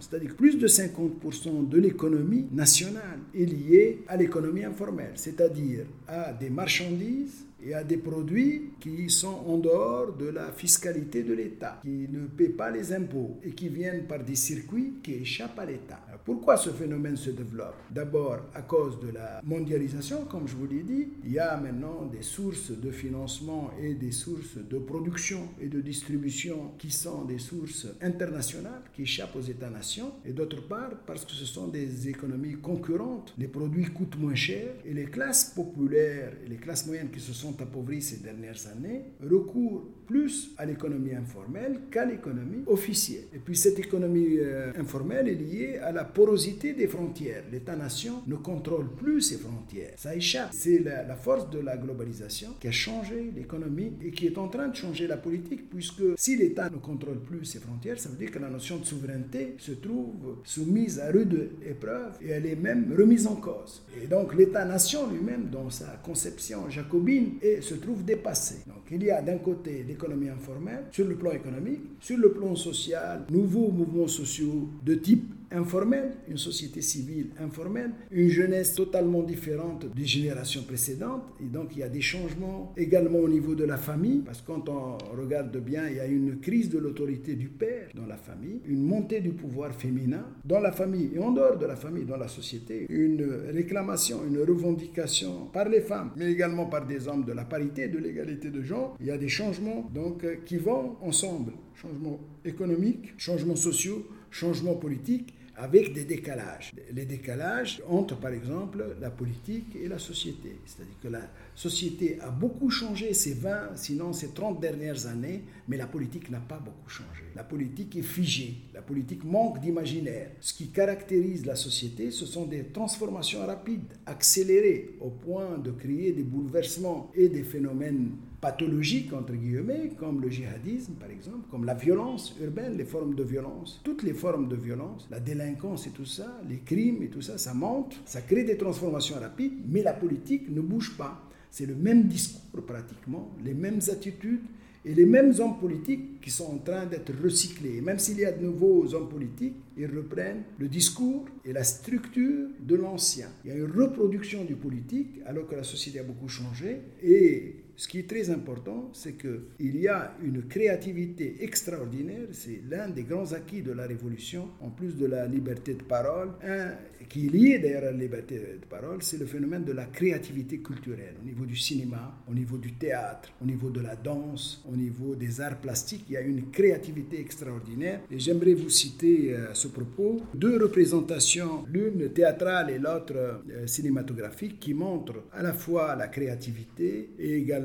C'est-à-dire 0.00 0.34
plus 0.36 0.56
de 0.56 0.68
50% 0.68 1.68
de 1.68 1.78
l'économie 1.78 2.46
nationale 2.52 3.18
est 3.34 3.44
liée 3.44 4.02
à 4.08 4.16
l'économie 4.16 4.64
informelle, 4.64 5.12
c'est-à-dire 5.16 5.84
à 6.06 6.32
des 6.32 6.50
marchandises 6.50 7.46
et 7.64 7.74
à 7.74 7.84
des 7.84 7.96
produits 7.96 8.70
qui 8.80 9.08
sont 9.08 9.44
en 9.46 9.58
dehors 9.58 10.12
de 10.14 10.26
la 10.26 10.52
fiscalité 10.52 11.22
de 11.22 11.34
l'État, 11.34 11.78
qui 11.82 12.08
ne 12.10 12.26
paient 12.26 12.48
pas 12.48 12.70
les 12.70 12.92
impôts 12.92 13.38
et 13.44 13.50
qui 13.50 13.68
viennent 13.68 14.06
par 14.06 14.24
des 14.24 14.34
circuits 14.34 14.94
qui 15.02 15.14
échappent 15.14 15.58
à 15.58 15.66
l'État. 15.66 16.00
Pourquoi 16.24 16.56
ce 16.56 16.70
phénomène 16.70 17.16
se 17.16 17.30
développe? 17.30 17.74
D'abord 17.90 18.38
à 18.54 18.62
cause 18.62 19.00
de 19.00 19.10
la 19.10 19.40
mondialisation, 19.44 20.24
comme 20.24 20.46
je 20.46 20.56
vous 20.56 20.66
l'ai 20.66 20.82
dit. 20.82 21.08
Il 21.24 21.32
y 21.32 21.38
a 21.38 21.56
maintenant 21.56 22.06
des 22.06 22.22
sources 22.22 22.70
de 22.70 22.90
financement 22.90 23.70
et 23.80 23.94
des 23.94 24.12
sources 24.12 24.56
de 24.56 24.78
production 24.78 25.48
et 25.60 25.68
de 25.68 25.80
distribution 25.80 26.72
qui 26.78 26.90
sont 26.90 27.24
des 27.24 27.38
sources 27.38 27.86
internationales 28.00 28.82
qui 28.94 29.02
échappent 29.02 29.36
aux 29.36 29.40
États-nations. 29.40 30.12
Et 30.24 30.32
d'autre 30.32 30.66
part, 30.66 30.90
parce 31.06 31.24
que 31.24 31.32
ce 31.32 31.44
sont 31.44 31.68
des 31.68 32.08
économies 32.08 32.54
concurrentes, 32.54 33.34
les 33.38 33.48
produits 33.48 33.86
coûtent 33.86 34.18
moins 34.18 34.34
cher 34.34 34.74
et 34.84 34.94
les 34.94 35.06
classes 35.06 35.52
populaires 35.54 36.32
et 36.44 36.48
les 36.48 36.56
classes 36.56 36.86
moyennes 36.86 37.10
qui 37.10 37.20
se 37.20 37.32
sont 37.32 37.51
sont 37.52 37.62
appauvries 37.62 38.02
ces 38.02 38.18
dernières 38.18 38.66
années, 38.66 39.02
recourent 39.22 39.84
plus 40.06 40.50
à 40.58 40.66
l'économie 40.66 41.14
informelle 41.14 41.80
qu'à 41.90 42.04
l'économie 42.04 42.64
officielle. 42.66 43.24
Et 43.34 43.38
puis 43.38 43.56
cette 43.56 43.78
économie 43.78 44.38
euh, 44.38 44.72
informelle 44.78 45.28
est 45.28 45.34
liée 45.34 45.78
à 45.78 45.92
la 45.92 46.04
porosité 46.04 46.74
des 46.74 46.86
frontières. 46.88 47.44
L'État-nation 47.50 48.22
ne 48.26 48.36
contrôle 48.36 48.90
plus 48.94 49.22
ses 49.22 49.38
frontières. 49.38 49.92
Ça 49.96 50.14
échappe. 50.14 50.50
C'est 50.52 50.80
la, 50.80 51.14
force 51.16 51.50
de 51.50 51.60
la 51.60 51.76
globalisation 51.76 52.50
qui 52.60 52.68
a 52.68 52.72
changé 52.72 53.32
l'économie 53.34 53.92
et 54.04 54.10
qui 54.10 54.26
est 54.26 54.38
en 54.38 54.48
train 54.48 54.68
de 54.68 54.76
changer 54.76 55.06
la 55.06 55.16
politique, 55.16 55.70
puisque 55.70 56.02
si 56.16 56.36
l'État 56.36 56.68
ne 56.68 56.76
contrôle 56.76 57.20
plus 57.20 57.44
ses 57.44 57.60
frontières, 57.60 57.98
ça 57.98 58.08
veut 58.08 58.16
dire 58.16 58.30
que 58.30 58.38
la 58.38 58.50
notion 58.50 58.78
de 58.78 58.84
souveraineté 58.84 59.54
se 59.58 59.72
trouve 59.72 60.38
soumise 60.44 60.98
à 60.98 61.10
rude 61.10 61.50
épreuve 61.66 62.12
et 62.20 62.30
elle 62.30 62.46
est 62.46 62.56
même 62.56 62.92
remise 62.96 63.26
en 63.26 63.36
cause. 63.36 63.82
Et 64.02 64.06
donc 64.06 64.34
l'État-nation 64.34 65.08
lui-même, 65.10 65.48
dans 65.50 65.70
sa 65.70 66.00
conception 66.04 66.68
jacobine, 66.68 67.34
se 67.60 67.74
trouve 67.74 68.04
dépassé. 68.04 68.64
Donc 68.66 68.84
il 68.90 69.02
y 69.04 69.10
a 69.10 69.22
d'un 69.22 69.38
côté 69.38 69.84
l'économie 69.86 70.28
informelle, 70.28 70.84
sur 70.90 71.06
le 71.06 71.16
plan 71.16 71.32
économique, 71.32 71.80
sur 72.00 72.18
le 72.18 72.32
plan 72.32 72.54
social, 72.54 73.24
nouveaux 73.30 73.70
mouvements 73.70 74.08
sociaux 74.08 74.68
de 74.84 74.94
type 74.94 75.32
informelle, 75.52 76.12
une 76.28 76.38
société 76.38 76.80
civile 76.80 77.30
informelle, 77.38 77.92
une 78.10 78.28
jeunesse 78.28 78.74
totalement 78.74 79.22
différente 79.22 79.86
des 79.94 80.04
générations 80.04 80.62
précédentes. 80.62 81.24
Et 81.40 81.46
donc 81.46 81.70
il 81.72 81.78
y 81.78 81.82
a 81.82 81.88
des 81.88 82.00
changements 82.00 82.72
également 82.76 83.18
au 83.18 83.28
niveau 83.28 83.54
de 83.54 83.64
la 83.64 83.76
famille, 83.76 84.22
parce 84.24 84.40
que 84.40 84.46
quand 84.46 84.68
on 84.68 84.98
regarde 85.16 85.56
bien, 85.58 85.88
il 85.88 85.96
y 85.96 86.00
a 86.00 86.06
une 86.06 86.40
crise 86.40 86.70
de 86.70 86.78
l'autorité 86.78 87.34
du 87.34 87.48
père 87.48 87.88
dans 87.94 88.06
la 88.06 88.16
famille, 88.16 88.60
une 88.66 88.82
montée 88.82 89.20
du 89.20 89.30
pouvoir 89.30 89.72
féminin 89.74 90.26
dans 90.44 90.60
la 90.60 90.72
famille 90.72 91.10
et 91.14 91.18
en 91.18 91.32
dehors 91.32 91.58
de 91.58 91.66
la 91.66 91.76
famille, 91.76 92.04
dans 92.04 92.16
la 92.16 92.28
société, 92.28 92.86
une 92.88 93.24
réclamation, 93.52 94.20
une 94.26 94.38
revendication 94.38 95.46
par 95.52 95.68
les 95.68 95.80
femmes, 95.80 96.12
mais 96.16 96.30
également 96.32 96.66
par 96.66 96.86
des 96.86 97.08
hommes 97.08 97.24
de 97.24 97.32
la 97.32 97.44
parité, 97.44 97.88
de 97.88 97.98
l'égalité 97.98 98.50
de 98.50 98.62
genre. 98.62 98.96
Il 99.00 99.06
y 99.06 99.10
a 99.10 99.18
des 99.18 99.28
changements 99.28 99.90
donc 99.92 100.24
qui 100.44 100.56
vont 100.56 100.96
ensemble, 101.02 101.52
changements 101.74 102.20
économiques, 102.44 103.14
changements 103.16 103.56
sociaux, 103.56 104.06
changements 104.30 104.74
politiques 104.74 105.34
avec 105.62 105.92
des 105.92 106.04
décalages. 106.04 106.72
Les 106.92 107.04
décalages 107.04 107.80
entre, 107.88 108.16
par 108.16 108.32
exemple, 108.32 108.96
la 109.00 109.10
politique 109.10 109.76
et 109.76 109.86
la 109.86 110.00
société. 110.00 110.56
C'est-à-dire 110.66 110.98
que 111.00 111.06
la 111.06 111.20
société 111.54 112.18
a 112.20 112.30
beaucoup 112.30 112.70
changé 112.70 113.14
ces 113.14 113.34
20, 113.34 113.76
sinon 113.76 114.12
ces 114.12 114.28
30 114.28 114.60
dernières 114.60 115.06
années, 115.06 115.44
mais 115.68 115.76
la 115.76 115.86
politique 115.86 116.30
n'a 116.30 116.40
pas 116.40 116.58
beaucoup 116.58 116.88
changé. 116.88 117.22
La 117.34 117.44
politique 117.44 117.96
est 117.96 118.02
figée, 118.02 118.56
la 118.74 118.82
politique 118.82 119.24
manque 119.24 119.60
d'imaginaire. 119.60 120.30
Ce 120.40 120.54
qui 120.54 120.68
caractérise 120.68 121.46
la 121.46 121.56
société, 121.56 122.10
ce 122.10 122.26
sont 122.26 122.46
des 122.46 122.64
transformations 122.64 123.46
rapides, 123.46 123.92
accélérées, 124.06 124.96
au 125.00 125.10
point 125.10 125.58
de 125.58 125.70
créer 125.70 126.12
des 126.12 126.22
bouleversements 126.22 127.10
et 127.14 127.28
des 127.28 127.42
phénomènes 127.42 128.10
pathologiques, 128.42 129.12
entre 129.12 129.34
guillemets, 129.34 129.92
comme 129.96 130.20
le 130.20 130.28
djihadisme, 130.28 130.94
par 130.94 131.10
exemple, 131.10 131.46
comme 131.48 131.64
la 131.64 131.74
violence 131.74 132.34
urbaine, 132.42 132.76
les 132.76 132.84
formes 132.84 133.14
de 133.14 133.22
violence, 133.22 133.80
toutes 133.84 134.02
les 134.02 134.14
formes 134.14 134.48
de 134.48 134.56
violence, 134.56 135.06
la 135.10 135.20
délinquance 135.20 135.86
et 135.86 135.90
tout 135.90 136.04
ça, 136.04 136.40
les 136.48 136.58
crimes 136.58 137.04
et 137.04 137.08
tout 137.08 137.22
ça, 137.22 137.38
ça 137.38 137.54
monte, 137.54 138.00
ça 138.04 138.20
crée 138.20 138.42
des 138.42 138.56
transformations 138.56 139.14
rapides, 139.20 139.60
mais 139.68 139.82
la 139.82 139.92
politique 139.92 140.50
ne 140.50 140.60
bouge 140.60 140.96
pas. 140.96 141.22
C'est 141.52 141.66
le 141.66 141.74
même 141.74 142.04
discours 142.04 142.64
pratiquement, 142.64 143.36
les 143.44 143.52
mêmes 143.52 143.80
attitudes 143.92 144.40
et 144.86 144.94
les 144.94 145.04
mêmes 145.04 145.34
hommes 145.38 145.58
politiques 145.58 146.18
qui 146.22 146.30
sont 146.30 146.46
en 146.46 146.58
train 146.58 146.86
d'être 146.86 147.12
recyclés. 147.22 147.82
même 147.82 147.98
s'il 147.98 148.18
y 148.18 148.24
a 148.24 148.32
de 148.32 148.42
nouveaux 148.42 148.94
hommes 148.94 149.10
politiques, 149.10 149.56
ils 149.76 149.86
reprennent 149.86 150.44
le 150.58 150.66
discours 150.66 151.26
et 151.44 151.52
la 151.52 151.62
structure 151.62 152.48
de 152.58 152.74
l'ancien. 152.74 153.28
Il 153.44 153.50
y 153.50 153.52
a 153.52 153.56
une 153.56 153.70
reproduction 153.70 154.44
du 154.44 154.56
politique 154.56 155.20
alors 155.26 155.46
que 155.46 155.54
la 155.54 155.62
société 155.62 156.00
a 156.00 156.04
beaucoup 156.04 156.26
changé 156.26 156.80
et 157.02 157.56
ce 157.76 157.88
qui 157.88 157.98
est 157.98 158.08
très 158.08 158.30
important, 158.30 158.90
c'est 158.92 159.14
qu'il 159.14 159.76
y 159.80 159.88
a 159.88 160.14
une 160.22 160.42
créativité 160.46 161.36
extraordinaire. 161.40 162.28
C'est 162.32 162.60
l'un 162.68 162.88
des 162.88 163.02
grands 163.04 163.32
acquis 163.32 163.62
de 163.62 163.72
la 163.72 163.86
Révolution, 163.86 164.48
en 164.60 164.70
plus 164.70 164.96
de 164.96 165.06
la 165.06 165.26
liberté 165.26 165.74
de 165.74 165.82
parole. 165.82 166.32
Un 166.42 166.72
qui 167.12 167.26
est 167.26 167.30
lié 167.30 167.58
d'ailleurs 167.58 167.82
à 167.82 167.90
la 167.92 167.92
liberté 167.92 168.36
de 168.36 168.64
parole, 168.68 169.02
c'est 169.02 169.18
le 169.18 169.26
phénomène 169.26 169.64
de 169.64 169.72
la 169.72 169.84
créativité 169.84 170.58
culturelle. 170.58 171.14
Au 171.22 171.26
niveau 171.26 171.44
du 171.44 171.56
cinéma, 171.56 172.14
au 172.30 172.32
niveau 172.34 172.56
du 172.56 172.72
théâtre, 172.72 173.30
au 173.42 173.44
niveau 173.44 173.68
de 173.70 173.80
la 173.80 173.96
danse, 173.96 174.64
au 174.70 174.74
niveau 174.74 175.14
des 175.14 175.40
arts 175.40 175.58
plastiques, 175.60 176.04
il 176.08 176.14
y 176.14 176.16
a 176.16 176.20
une 176.22 176.50
créativité 176.50 177.20
extraordinaire. 177.20 178.00
Et 178.10 178.18
j'aimerais 178.18 178.54
vous 178.54 178.70
citer 178.70 179.34
euh, 179.34 179.50
à 179.50 179.54
ce 179.54 179.68
propos 179.68 180.22
deux 180.34 180.56
représentations, 180.62 181.64
l'une 181.70 182.10
théâtrale 182.12 182.70
et 182.70 182.78
l'autre 182.78 183.14
euh, 183.16 183.66
cinématographique, 183.66 184.58
qui 184.58 184.72
montrent 184.72 185.24
à 185.32 185.42
la 185.42 185.52
fois 185.52 185.94
la 185.96 186.08
créativité 186.08 187.10
et 187.18 187.34
également 187.36 187.61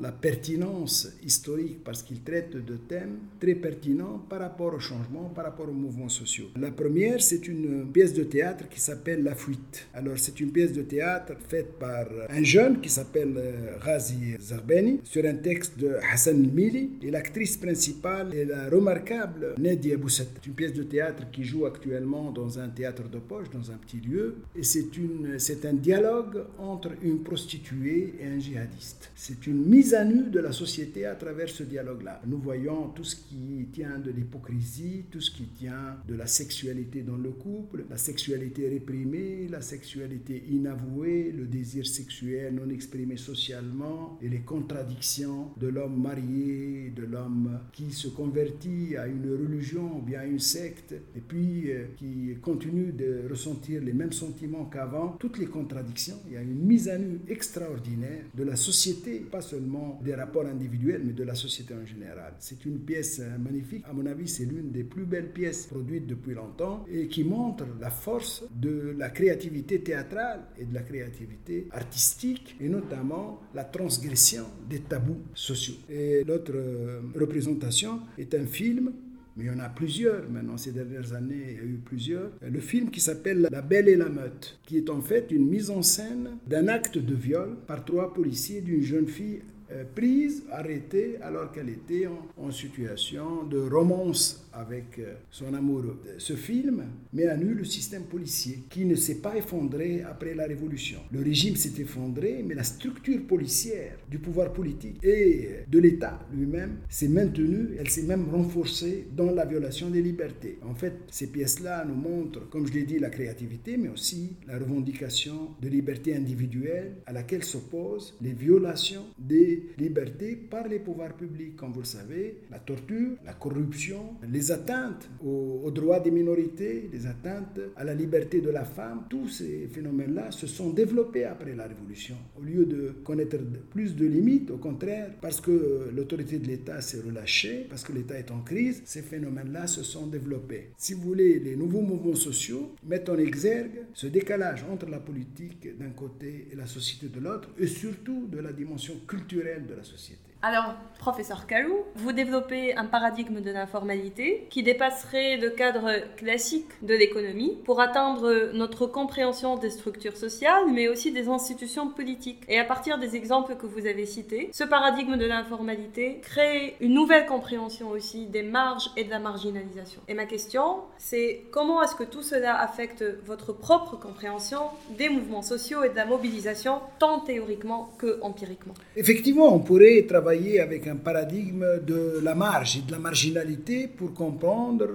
la 0.00 0.12
pertinence 0.12 1.08
historique 1.24 1.82
parce 1.84 2.02
qu'il 2.02 2.22
traite 2.22 2.56
de 2.56 2.76
thèmes 2.76 3.18
très 3.40 3.54
pertinents 3.54 4.24
par 4.28 4.40
rapport 4.40 4.74
au 4.74 4.78
changement, 4.78 5.30
par 5.34 5.44
rapport 5.44 5.68
aux 5.68 5.72
mouvements 5.72 6.08
sociaux. 6.08 6.46
La 6.58 6.70
première, 6.70 7.20
c'est 7.20 7.46
une 7.48 7.90
pièce 7.92 8.14
de 8.14 8.24
théâtre 8.24 8.68
qui 8.68 8.80
s'appelle 8.80 9.22
La 9.22 9.34
Fuite. 9.34 9.86
Alors, 9.94 10.18
c'est 10.18 10.38
une 10.40 10.50
pièce 10.50 10.72
de 10.72 10.82
théâtre 10.82 11.32
faite 11.48 11.78
par 11.78 12.06
un 12.28 12.42
jeune 12.42 12.80
qui 12.80 12.88
s'appelle 12.88 13.34
euh, 13.36 13.78
Ghazi 13.84 14.36
Zarbeni 14.40 15.00
sur 15.04 15.24
un 15.24 15.34
texte 15.34 15.78
de 15.78 15.96
Hassan 16.12 16.38
Mili 16.52 16.90
et 17.02 17.10
l'actrice 17.10 17.56
principale 17.56 18.34
est 18.34 18.44
la 18.44 18.68
remarquable 18.68 19.54
Nedia 19.58 19.96
Bousset. 19.96 20.28
C'est 20.34 20.46
une 20.46 20.54
pièce 20.54 20.72
de 20.72 20.82
théâtre 20.82 21.24
qui 21.30 21.44
joue 21.44 21.66
actuellement 21.66 22.30
dans 22.30 22.58
un 22.58 22.68
théâtre 22.68 23.08
de 23.08 23.18
poche, 23.18 23.50
dans 23.50 23.70
un 23.70 23.76
petit 23.76 23.98
lieu 23.98 24.36
et 24.56 24.62
c'est 24.62 25.64
un 25.64 25.74
dialogue 25.74 26.44
entre 26.58 26.90
une 27.02 27.22
prostituée 27.22 28.14
et 28.20 28.26
un 28.26 28.38
djihadiste. 28.38 29.10
C'est 29.14 29.37
c'est 29.40 29.50
une 29.50 29.64
mise 29.66 29.94
à 29.94 30.04
nu 30.04 30.30
de 30.30 30.40
la 30.40 30.50
société 30.50 31.06
à 31.06 31.14
travers 31.14 31.48
ce 31.48 31.62
dialogue-là. 31.62 32.20
Nous 32.26 32.38
voyons 32.38 32.88
tout 32.88 33.04
ce 33.04 33.14
qui 33.14 33.68
tient 33.72 33.98
de 33.98 34.10
l'hypocrisie, 34.10 35.04
tout 35.10 35.20
ce 35.20 35.30
qui 35.30 35.44
tient 35.44 35.96
de 36.08 36.14
la 36.14 36.26
sexualité 36.26 37.02
dans 37.02 37.16
le 37.16 37.30
couple, 37.30 37.84
la 37.88 37.98
sexualité 37.98 38.68
réprimée, 38.68 39.46
la 39.48 39.60
sexualité 39.60 40.42
inavouée, 40.50 41.32
le 41.36 41.46
désir 41.46 41.86
sexuel 41.86 42.54
non 42.54 42.68
exprimé 42.70 43.16
socialement 43.16 44.18
et 44.20 44.28
les 44.28 44.40
contradictions 44.40 45.50
de 45.56 45.68
l'homme 45.68 46.00
marié, 46.00 46.92
de 46.96 47.04
l'homme 47.04 47.60
qui 47.72 47.92
se 47.92 48.08
convertit 48.08 48.96
à 48.96 49.06
une 49.06 49.30
religion 49.30 49.98
ou 49.98 50.02
bien 50.02 50.20
à 50.20 50.24
une 50.24 50.40
secte 50.40 50.92
et 51.16 51.20
puis 51.20 51.70
euh, 51.70 51.84
qui 51.96 52.34
continue 52.42 52.92
de 52.92 53.22
ressentir 53.30 53.82
les 53.82 53.92
mêmes 53.92 54.12
sentiments 54.12 54.64
qu'avant. 54.64 55.16
Toutes 55.20 55.38
les 55.38 55.46
contradictions, 55.46 56.18
il 56.26 56.32
y 56.32 56.36
a 56.36 56.42
une 56.42 56.58
mise 56.58 56.88
à 56.88 56.98
nu 56.98 57.20
extraordinaire 57.28 58.24
de 58.34 58.42
la 58.42 58.56
société 58.56 59.26
pas 59.28 59.40
seulement 59.40 60.00
des 60.04 60.14
rapports 60.14 60.46
individuels, 60.46 61.02
mais 61.04 61.12
de 61.12 61.24
la 61.24 61.34
société 61.34 61.74
en 61.74 61.84
général. 61.84 62.34
C'est 62.38 62.64
une 62.64 62.78
pièce 62.80 63.20
euh, 63.20 63.38
magnifique. 63.38 63.84
À 63.88 63.92
mon 63.92 64.06
avis, 64.06 64.28
c'est 64.28 64.44
l'une 64.44 64.70
des 64.70 64.84
plus 64.84 65.04
belles 65.04 65.32
pièces 65.32 65.66
produites 65.66 66.06
depuis 66.06 66.34
longtemps 66.34 66.84
et 66.90 67.08
qui 67.08 67.24
montre 67.24 67.64
la 67.80 67.90
force 67.90 68.44
de 68.54 68.94
la 68.96 69.10
créativité 69.10 69.80
théâtrale 69.80 70.40
et 70.58 70.64
de 70.64 70.74
la 70.74 70.82
créativité 70.82 71.68
artistique, 71.70 72.56
et 72.60 72.68
notamment 72.68 73.40
la 73.54 73.64
transgression 73.64 74.44
des 74.68 74.80
tabous 74.80 75.22
sociaux. 75.34 75.76
Et 75.88 76.24
l'autre 76.24 76.52
euh, 76.54 77.00
représentation 77.14 78.00
est 78.16 78.34
un 78.34 78.46
film 78.46 78.92
mais 79.38 79.44
il 79.44 79.46
y 79.46 79.50
en 79.50 79.60
a 79.60 79.68
plusieurs 79.68 80.28
maintenant, 80.28 80.56
ces 80.56 80.72
dernières 80.72 81.12
années, 81.12 81.46
il 81.50 81.56
y 81.56 81.60
a 81.60 81.62
eu 81.62 81.80
plusieurs. 81.84 82.32
Le 82.42 82.60
film 82.60 82.90
qui 82.90 83.00
s'appelle 83.00 83.46
La 83.52 83.62
Belle 83.62 83.88
et 83.88 83.94
la 83.94 84.08
Meute, 84.08 84.58
qui 84.64 84.76
est 84.76 84.90
en 84.90 85.00
fait 85.00 85.30
une 85.30 85.46
mise 85.46 85.70
en 85.70 85.82
scène 85.82 86.30
d'un 86.48 86.66
acte 86.66 86.98
de 86.98 87.14
viol 87.14 87.56
par 87.68 87.84
trois 87.84 88.12
policiers 88.12 88.60
d'une 88.60 88.82
jeune 88.82 89.06
fille 89.06 89.38
euh, 89.38 89.57
prise, 89.94 90.44
arrêtée, 90.50 91.16
alors 91.22 91.52
qu'elle 91.52 91.68
était 91.68 92.06
en, 92.36 92.50
situation 92.50 93.44
de 93.44 93.58
romance 93.58 94.48
avec 94.54 94.98
euh, 94.98 95.14
son 95.30 95.52
amoureux. 95.52 96.00
Ce 96.16 96.32
film 96.32 96.84
met 97.12 97.26
à 97.26 97.36
nu 97.36 97.52
le 97.52 97.64
système 97.64 98.04
policier 98.04 98.60
qui 98.70 98.86
ne 98.86 98.94
s'est 98.94 99.20
pas 99.20 99.36
effondré 99.36 100.02
après 100.02 100.34
la 100.34 100.46
Révolution. 100.46 101.00
Le 101.12 101.22
régime 101.22 101.56
s'est 101.56 101.80
effondré, 101.80 102.42
mais 102.44 102.54
la 102.54 102.64
structure 102.64 103.20
policière 103.26 103.98
du 104.10 104.18
pouvoir 104.18 104.52
politique 104.52 104.98
et 105.04 105.60
de 105.68 105.78
l'État 105.78 106.18
lui-même 106.34 106.78
s'est 106.88 107.08
maintenue, 107.08 107.76
elle 107.78 107.90
s'est 107.90 108.02
même 108.02 108.28
renforcée 108.30 109.06
dans 109.14 109.30
la 109.30 109.44
violation 109.44 109.90
des 109.90 110.02
libertés. 110.02 110.58
En 110.62 110.74
fait, 110.74 110.94
ces 111.10 111.28
pièces-là 111.28 111.84
nous 111.84 111.94
montrent, 111.94 112.48
comme 112.48 112.66
je 112.66 112.72
l'ai 112.72 112.84
dit, 112.84 112.98
la 112.98 113.10
créativité, 113.10 113.76
mais 113.76 113.88
aussi 113.88 114.36
la 114.46 114.58
revendication 114.58 115.50
de 115.60 115.68
liberté 115.68 116.16
individuelle 116.16 116.94
à 117.06 117.12
laquelle 117.12 117.44
s'opposent 117.44 118.16
les 118.22 118.32
violations 118.32 119.04
des 119.18 119.57
des 119.76 119.84
libertés 119.84 120.36
par 120.36 120.68
les 120.68 120.78
pouvoirs 120.78 121.14
publics. 121.14 121.56
Comme 121.56 121.72
vous 121.72 121.80
le 121.80 121.84
savez, 121.86 122.38
la 122.50 122.58
torture, 122.58 123.12
la 123.24 123.34
corruption, 123.34 124.16
les 124.30 124.52
atteintes 124.52 125.08
aux, 125.24 125.70
droits 125.70 126.00
des 126.00 126.10
minorités, 126.10 126.88
les 126.92 127.06
atteintes 127.06 127.60
à 127.76 127.84
la 127.84 127.94
liberté 127.94 128.40
de 128.40 128.50
la 128.50 128.64
femme, 128.64 129.04
tous 129.08 129.28
ces 129.28 129.68
phénomènes-là 129.72 130.30
se 130.30 130.46
sont 130.46 130.70
développés 130.70 131.24
après 131.24 131.54
la 131.54 131.66
Révolution. 131.66 132.16
Au 132.38 132.42
lieu 132.42 132.64
de 132.64 132.94
connaître 133.04 133.36
plus 133.70 133.94
de 133.94 134.06
limites, 134.06 134.50
au 134.50 134.58
contraire, 134.58 135.10
parce 135.20 135.40
que 135.40 135.90
l'autorité 135.94 136.38
de 136.38 136.46
l'État 136.46 136.80
s'est 136.80 137.00
relâchée, 137.00 137.66
parce 137.68 137.82
que 137.84 137.92
l'État 137.92 138.18
est 138.18 138.30
en 138.30 138.40
crise, 138.40 138.82
ces 138.84 139.02
phénomènes-là 139.02 139.66
se 139.66 139.82
sont 139.82 140.06
développés. 140.06 140.70
Si 140.76 140.94
vous 140.94 141.02
voulez, 141.02 141.38
les 141.38 141.56
nouveaux 141.56 141.80
mouvements 141.82 142.14
sociaux 142.14 142.74
mettent 142.86 143.08
en 143.08 143.18
exergue 143.18 143.84
ce 143.94 144.06
décalage 144.06 144.64
entre 144.70 144.86
la 144.88 144.98
politique 144.98 145.76
d'un 145.78 145.90
côté 145.90 146.48
et 146.52 146.56
la 146.56 146.66
société 146.66 147.08
de 147.08 147.20
l'autre, 147.20 147.50
et 147.58 147.66
surtout 147.66 148.26
de 148.26 148.38
la 148.38 148.52
dimension 148.52 148.94
culturelle 149.06 149.47
de 149.56 149.74
la 149.74 149.84
société. 149.84 150.27
Alors, 150.40 150.74
professeur 151.00 151.48
Kalou, 151.48 151.78
vous 151.96 152.12
développez 152.12 152.72
un 152.76 152.84
paradigme 152.84 153.40
de 153.40 153.50
l'informalité 153.50 154.46
qui 154.50 154.62
dépasserait 154.62 155.36
le 155.36 155.50
cadre 155.50 155.90
classique 156.16 156.68
de 156.82 156.94
l'économie 156.94 157.58
pour 157.64 157.80
atteindre 157.80 158.52
notre 158.52 158.86
compréhension 158.86 159.56
des 159.56 159.70
structures 159.70 160.16
sociales, 160.16 160.70
mais 160.72 160.86
aussi 160.86 161.10
des 161.10 161.28
institutions 161.28 161.88
politiques. 161.88 162.44
Et 162.48 162.56
à 162.56 162.64
partir 162.64 162.98
des 162.98 163.16
exemples 163.16 163.56
que 163.56 163.66
vous 163.66 163.86
avez 163.86 164.06
cités, 164.06 164.50
ce 164.52 164.62
paradigme 164.62 165.16
de 165.16 165.26
l'informalité 165.26 166.20
crée 166.22 166.76
une 166.80 166.94
nouvelle 166.94 167.26
compréhension 167.26 167.90
aussi 167.90 168.26
des 168.26 168.44
marges 168.44 168.90
et 168.96 169.02
de 169.02 169.10
la 169.10 169.18
marginalisation. 169.18 170.00
Et 170.06 170.14
ma 170.14 170.26
question, 170.26 170.82
c'est 170.98 171.46
comment 171.50 171.82
est-ce 171.82 171.96
que 171.96 172.04
tout 172.04 172.22
cela 172.22 172.60
affecte 172.60 173.04
votre 173.26 173.52
propre 173.52 173.96
compréhension 173.96 174.60
des 174.96 175.08
mouvements 175.08 175.42
sociaux 175.42 175.82
et 175.82 175.88
de 175.88 175.96
la 175.96 176.06
mobilisation, 176.06 176.78
tant 177.00 177.18
théoriquement 177.18 177.90
que 177.98 178.20
empiriquement? 178.22 178.74
Effectivement, 178.94 179.52
on 179.52 179.58
pourrait 179.58 180.06
travailler 180.08 180.27
avec 180.28 180.86
un 180.86 180.96
paradigme 180.96 181.80
de 181.86 182.20
la 182.22 182.34
marge 182.34 182.76
et 182.76 182.82
de 182.86 182.92
la 182.92 182.98
marginalité 182.98 183.88
pour 183.88 184.12
comprendre 184.12 184.86